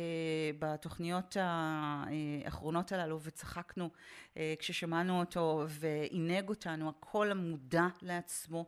בתוכניות 0.60 1.38
האחרונות 1.40 2.92
הללו 2.92 3.20
וצחקנו 3.22 3.90
אה, 4.38 4.54
כששמענו 4.60 5.20
אותו 5.20 5.64
ועינג 5.68 6.50
אותנו, 6.50 6.90
הקול 6.90 7.32
המודע 7.32 7.88
לעצמו, 8.02 8.66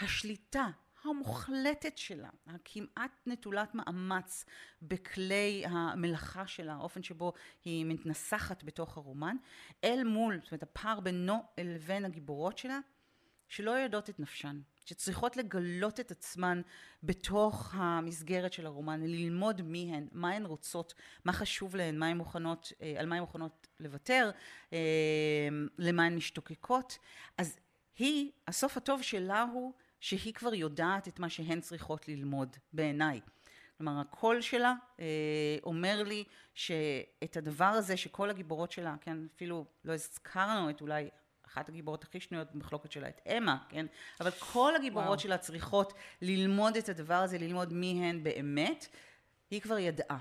השליטה 0.00 0.68
המוחלטת 1.04 1.98
שלה, 1.98 2.28
הכמעט 2.46 3.20
נטולת 3.26 3.74
מאמץ 3.74 4.44
בכלי 4.82 5.64
המלאכה 5.66 6.46
שלה, 6.46 6.74
האופן 6.74 7.02
שבו 7.02 7.32
היא 7.64 7.86
מתנסחת 7.86 8.62
בתוך 8.62 8.96
הרומן, 8.96 9.36
אל 9.84 10.04
מול, 10.04 10.40
זאת 10.42 10.52
אומרת 10.52 10.62
הפער 10.62 11.00
בינו 11.00 11.42
לבין 11.58 12.04
הגיבורות 12.04 12.58
שלה, 12.58 12.78
שלא 13.48 13.70
יודעות 13.70 14.10
את 14.10 14.20
נפשן, 14.20 14.60
שצריכות 14.84 15.36
לגלות 15.36 16.00
את 16.00 16.10
עצמן 16.10 16.60
בתוך 17.02 17.74
המסגרת 17.74 18.52
של 18.52 18.66
הרומן, 18.66 19.00
ללמוד 19.00 19.62
מי 19.62 19.92
הן, 19.94 20.08
מה 20.12 20.30
הן 20.30 20.44
רוצות, 20.44 20.94
מה 21.24 21.32
חשוב 21.32 21.76
להן, 21.76 21.98
מה 21.98 22.06
הן 22.06 22.16
מוכנות, 22.16 22.72
אה, 22.82 22.94
על 22.98 23.06
מה 23.06 23.14
הן 23.14 23.20
מוכנות 23.20 23.66
לוותר, 23.80 24.30
אה, 24.72 24.78
למה 25.78 26.04
הן 26.04 26.16
משתוקקות. 26.16 26.98
אז 27.38 27.58
היא, 27.98 28.30
הסוף 28.48 28.76
הטוב 28.76 29.02
שלה 29.02 29.42
הוא 29.42 29.72
שהיא 30.04 30.34
כבר 30.34 30.54
יודעת 30.54 31.08
את 31.08 31.18
מה 31.18 31.28
שהן 31.28 31.60
צריכות 31.60 32.08
ללמוד, 32.08 32.56
בעיניי. 32.72 33.20
כלומר, 33.78 34.00
הקול 34.00 34.40
שלה 34.40 34.74
אה, 35.00 35.04
אומר 35.62 36.02
לי 36.02 36.24
שאת 36.54 37.36
הדבר 37.36 37.64
הזה 37.64 37.96
שכל 37.96 38.30
הגיבורות 38.30 38.72
שלה, 38.72 38.94
כן, 39.00 39.16
אפילו 39.36 39.64
לא 39.84 39.92
הזכרנו 39.92 40.70
את 40.70 40.80
אולי 40.80 41.08
אחת 41.46 41.68
הגיבורות 41.68 42.04
הכי 42.04 42.20
שנויות 42.20 42.52
במחלוקת 42.52 42.92
שלה, 42.92 43.08
את 43.08 43.20
אמה, 43.36 43.58
כן? 43.68 43.86
אבל 44.20 44.30
כל 44.30 44.76
הגיבורות 44.76 45.08
וואו. 45.08 45.18
שלה 45.18 45.38
צריכות 45.38 45.92
ללמוד 46.22 46.76
את 46.76 46.88
הדבר 46.88 47.14
הזה, 47.14 47.38
ללמוד 47.38 47.72
מי 47.72 48.04
הן 48.04 48.22
באמת. 48.22 48.86
היא 49.50 49.60
כבר 49.60 49.78
ידעה. 49.78 50.18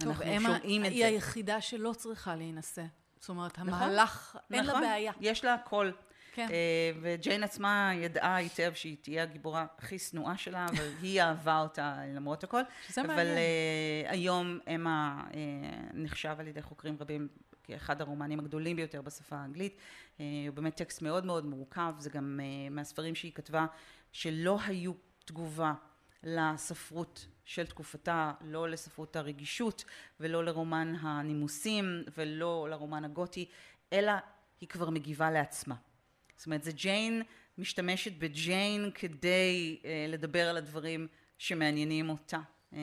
טוב, 0.00 0.22
אמה 0.22 0.58
היא 0.62 0.80
זה. 0.80 1.06
היחידה 1.06 1.60
שלא 1.60 1.92
צריכה 1.92 2.36
להינשא. 2.36 2.84
זאת 3.20 3.28
אומרת, 3.28 3.58
נכון, 3.58 3.68
המהלך, 3.68 4.28
נכון, 4.28 4.56
אין 4.56 4.66
לה 4.66 4.72
נכון. 4.72 4.82
בעיה. 4.82 5.12
יש 5.20 5.44
לה 5.44 5.54
הכל. 5.54 5.90
כן. 6.34 6.48
אה, 6.50 6.90
וג'יין 7.00 7.42
עצמה 7.42 7.92
ידעה 7.94 8.36
היטב 8.36 8.72
שהיא 8.74 8.96
תהיה 9.00 9.22
הגיבורה 9.22 9.66
הכי 9.78 9.98
שנואה 9.98 10.36
שלה, 10.36 10.66
אבל 10.72 10.88
היא 11.02 11.22
אהבה 11.22 11.60
אותה 11.60 11.96
למרות 12.14 12.44
הכל. 12.44 12.60
שזה 12.88 13.02
מעניין. 13.02 13.18
אבל 13.18 13.36
uh, 13.36 14.10
היום 14.10 14.58
אמה 14.74 15.24
uh, 15.30 15.34
נחשב 15.94 16.36
על 16.38 16.48
ידי 16.48 16.62
חוקרים 16.62 16.96
רבים 17.00 17.28
כאחד 17.62 18.00
הרומנים 18.00 18.38
הגדולים 18.38 18.76
ביותר 18.76 19.02
בשפה 19.02 19.36
האנגלית. 19.36 19.76
Uh, 19.76 20.20
הוא 20.48 20.54
באמת 20.54 20.76
טקסט 20.76 21.02
מאוד 21.02 21.26
מאוד 21.26 21.46
מורכב, 21.46 21.94
זה 21.98 22.10
גם 22.10 22.40
uh, 22.40 22.72
מהספרים 22.74 23.14
שהיא 23.14 23.32
כתבה 23.32 23.66
שלא 24.12 24.58
היו 24.66 24.92
תגובה 25.24 25.74
לספרות 26.22 27.26
של 27.44 27.66
תקופתה, 27.66 28.32
לא 28.40 28.68
לספרות 28.68 29.16
הרגישות 29.16 29.84
ולא 30.20 30.44
לרומן 30.44 30.94
הנימוסים 31.00 32.02
ולא 32.16 32.66
לרומן 32.70 33.04
הגותי, 33.04 33.48
אלא 33.92 34.12
היא 34.60 34.68
כבר 34.68 34.90
מגיבה 34.90 35.30
לעצמה. 35.30 35.74
זאת 36.36 36.46
אומרת, 36.46 36.62
זה 36.62 36.72
ג'יין 36.72 37.22
משתמשת 37.58 38.12
בג'יין 38.18 38.90
כדי 38.94 39.78
uh, 39.82 39.86
לדבר 40.08 40.48
על 40.48 40.56
הדברים 40.56 41.06
שמעניינים 41.38 42.08
אותה. 42.08 42.40
Uh, 42.72 42.76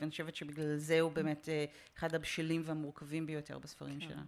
ואני 0.00 0.10
חושבת 0.10 0.34
שבגלל 0.36 0.76
זה 0.76 1.00
הוא 1.00 1.12
באמת 1.12 1.48
uh, 1.48 1.96
אחד 1.98 2.14
הבשלים 2.14 2.62
והמורכבים 2.64 3.26
ביותר 3.26 3.58
בספרים 3.58 4.00
כן. 4.00 4.08
שלה. 4.08 4.22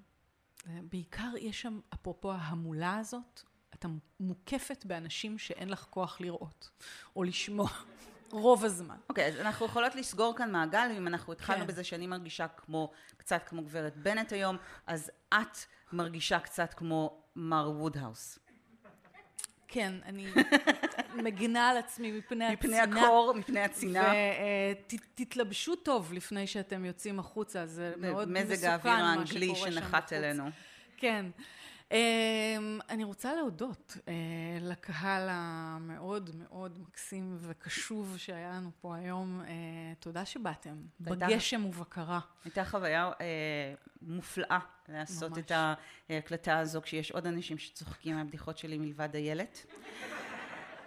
בעיקר 0.83 1.33
יש 1.40 1.61
שם, 1.61 1.81
אפרופו 1.95 2.33
ההמולה 2.33 2.97
הזאת, 2.97 3.43
אתה 3.75 3.88
מוקפת 4.21 4.85
באנשים 4.85 5.38
שאין 5.38 5.69
לך 5.69 5.87
כוח 5.90 6.21
לראות 6.21 6.71
או 7.16 7.23
לשמוע. 7.23 7.69
רוב 8.33 8.64
הזמן. 8.64 8.97
אוקיי, 9.09 9.25
okay, 9.25 9.29
אז 9.29 9.37
אנחנו 9.40 9.66
יכולות 9.66 9.95
לסגור 9.95 10.37
כאן 10.37 10.53
מעגל, 10.53 10.90
אם 10.99 11.07
אנחנו 11.07 11.33
התחלנו 11.33 11.61
כן. 11.61 11.66
בזה 11.66 11.85
שאני 11.85 12.07
מרגישה 12.07 12.49
כמו, 12.49 12.93
קצת 13.16 13.43
כמו 13.47 13.62
גברת 13.62 13.97
בנט 13.97 14.33
היום, 14.33 14.57
אז 14.87 15.11
את 15.29 15.59
מרגישה 15.93 16.40
קצת 16.40 16.75
כמו 16.75 17.23
מר 17.37 17.71
וודהאוס. 17.71 18.38
כן, 19.70 19.92
אני 20.04 20.26
מגינה 21.24 21.68
על 21.68 21.76
עצמי 21.76 22.12
מפני 22.12 22.52
מפני 22.52 22.78
הצינה. 22.80 23.02
הקור, 23.02 23.35
מפני 23.37 23.61
הצינה. 23.61 24.12
ותתלבשו 25.14 25.76
טוב 25.76 26.12
לפני 26.12 26.46
שאתם 26.46 26.85
יוצאים 26.85 27.18
החוצה, 27.18 27.66
זה 27.66 27.92
מאוד 27.96 28.28
מסוכן 28.28 28.52
מזג 28.52 28.64
האוויר 28.68 28.92
מה 28.92 29.12
האנגלי 29.12 29.46
שקורה 29.46 29.70
שם 29.70 29.72
שנחת 29.72 30.02
בחוץ. 30.02 30.12
אלינו. 30.12 30.44
כן. 30.96 31.26
Um, 31.90 31.92
אני 32.88 33.05
רוצה 33.05 33.35
להודות 33.35 33.96
uh, 33.96 34.09
לקהל 34.61 35.29
המאוד 35.31 36.31
מאוד 36.38 36.79
מקסים 36.79 37.37
וקשוב 37.40 38.14
שהיה 38.18 38.50
לנו 38.50 38.70
פה 38.81 38.96
היום. 38.96 39.40
Uh, 39.44 39.48
תודה 40.00 40.24
שבאתם. 40.24 40.76
בגשם 41.00 41.64
ובקרה. 41.64 42.20
הייתה 42.44 42.64
חוויה 42.64 43.11
אה, 43.20 43.74
מופלאה 44.03 44.59
לעשות 44.88 45.31
ממש. 45.31 45.38
את 45.38 45.53
ההקלטה 46.11 46.59
הזו 46.59 46.83
כשיש 46.83 47.11
עוד 47.11 47.26
אנשים 47.26 47.59
שצוחקים 47.59 48.16
מהבדיחות 48.16 48.59
שלי 48.59 48.79
מלבד 48.79 49.14
איילת. 49.14 49.66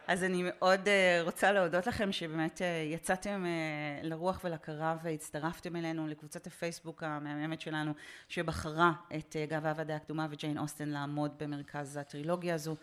אז 0.08 0.24
אני 0.24 0.44
מאוד 0.46 0.88
אה, 0.88 1.22
רוצה 1.24 1.52
להודות 1.52 1.88
לכם 1.88 2.12
שבאמת 2.12 2.62
אה, 2.62 2.68
יצאתם 2.94 3.46
אה, 3.46 4.08
לרוח 4.08 4.42
ולקרב 4.44 4.98
והצטרפתם 5.04 5.76
אלינו 5.76 6.08
לקבוצת 6.08 6.48
הפייסבוק 6.48 7.04
המהממת 7.04 7.62
שלנו 7.62 7.94
שבחרה 8.30 8.92
את 9.16 9.36
גאווה 9.50 9.74
והדעה 9.76 9.98
הקדומה 9.98 10.28
וג'יין 10.30 10.58
אוסטן 10.58 10.90
לעמוד 10.90 11.32
במרכז 11.38 11.98
הטרילוגיה 11.98 12.56
הזו 12.56 12.76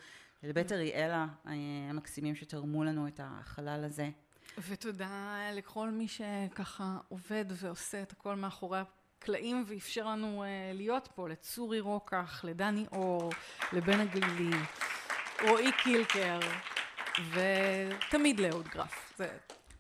ולבית 0.43 0.73
אריאלה 0.73 1.27
אה, 1.47 1.53
המקסימים 1.91 2.35
שתרמו 2.35 2.85
לנו 2.85 3.09
את 3.09 3.21
החלל 3.23 3.85
הזה. 3.85 4.09
ותודה 4.69 5.39
לכל 5.53 5.91
מי 5.91 6.07
שככה 6.09 6.97
עובד 7.09 7.45
ועושה 7.49 8.03
את 8.03 8.13
הכל 8.13 8.35
מאחורי 8.35 8.79
הקלעים 9.19 9.65
ואפשר 9.67 10.07
לנו 10.07 10.45
להיות 10.75 11.09
פה, 11.15 11.29
לצורי 11.29 11.81
רוקח, 11.81 12.45
לדני 12.45 12.87
אור, 12.93 13.31
לבן 13.73 14.01
הגלילי, 14.01 14.57
רועי 15.43 15.73
קילקר, 15.83 16.39
ותמיד 17.33 18.41
לאהוד 18.41 18.69
גרף. 18.69 19.13
זה, 19.17 19.29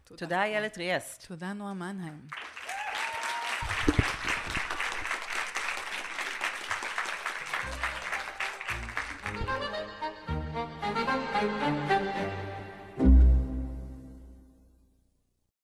תודה. 0.04 0.18
תודה 0.18 0.42
איילת 0.42 0.78
ריאסט. 0.78 1.26
תודה 1.26 1.52
נועה 1.52 1.74
מנהיים. 1.74 2.20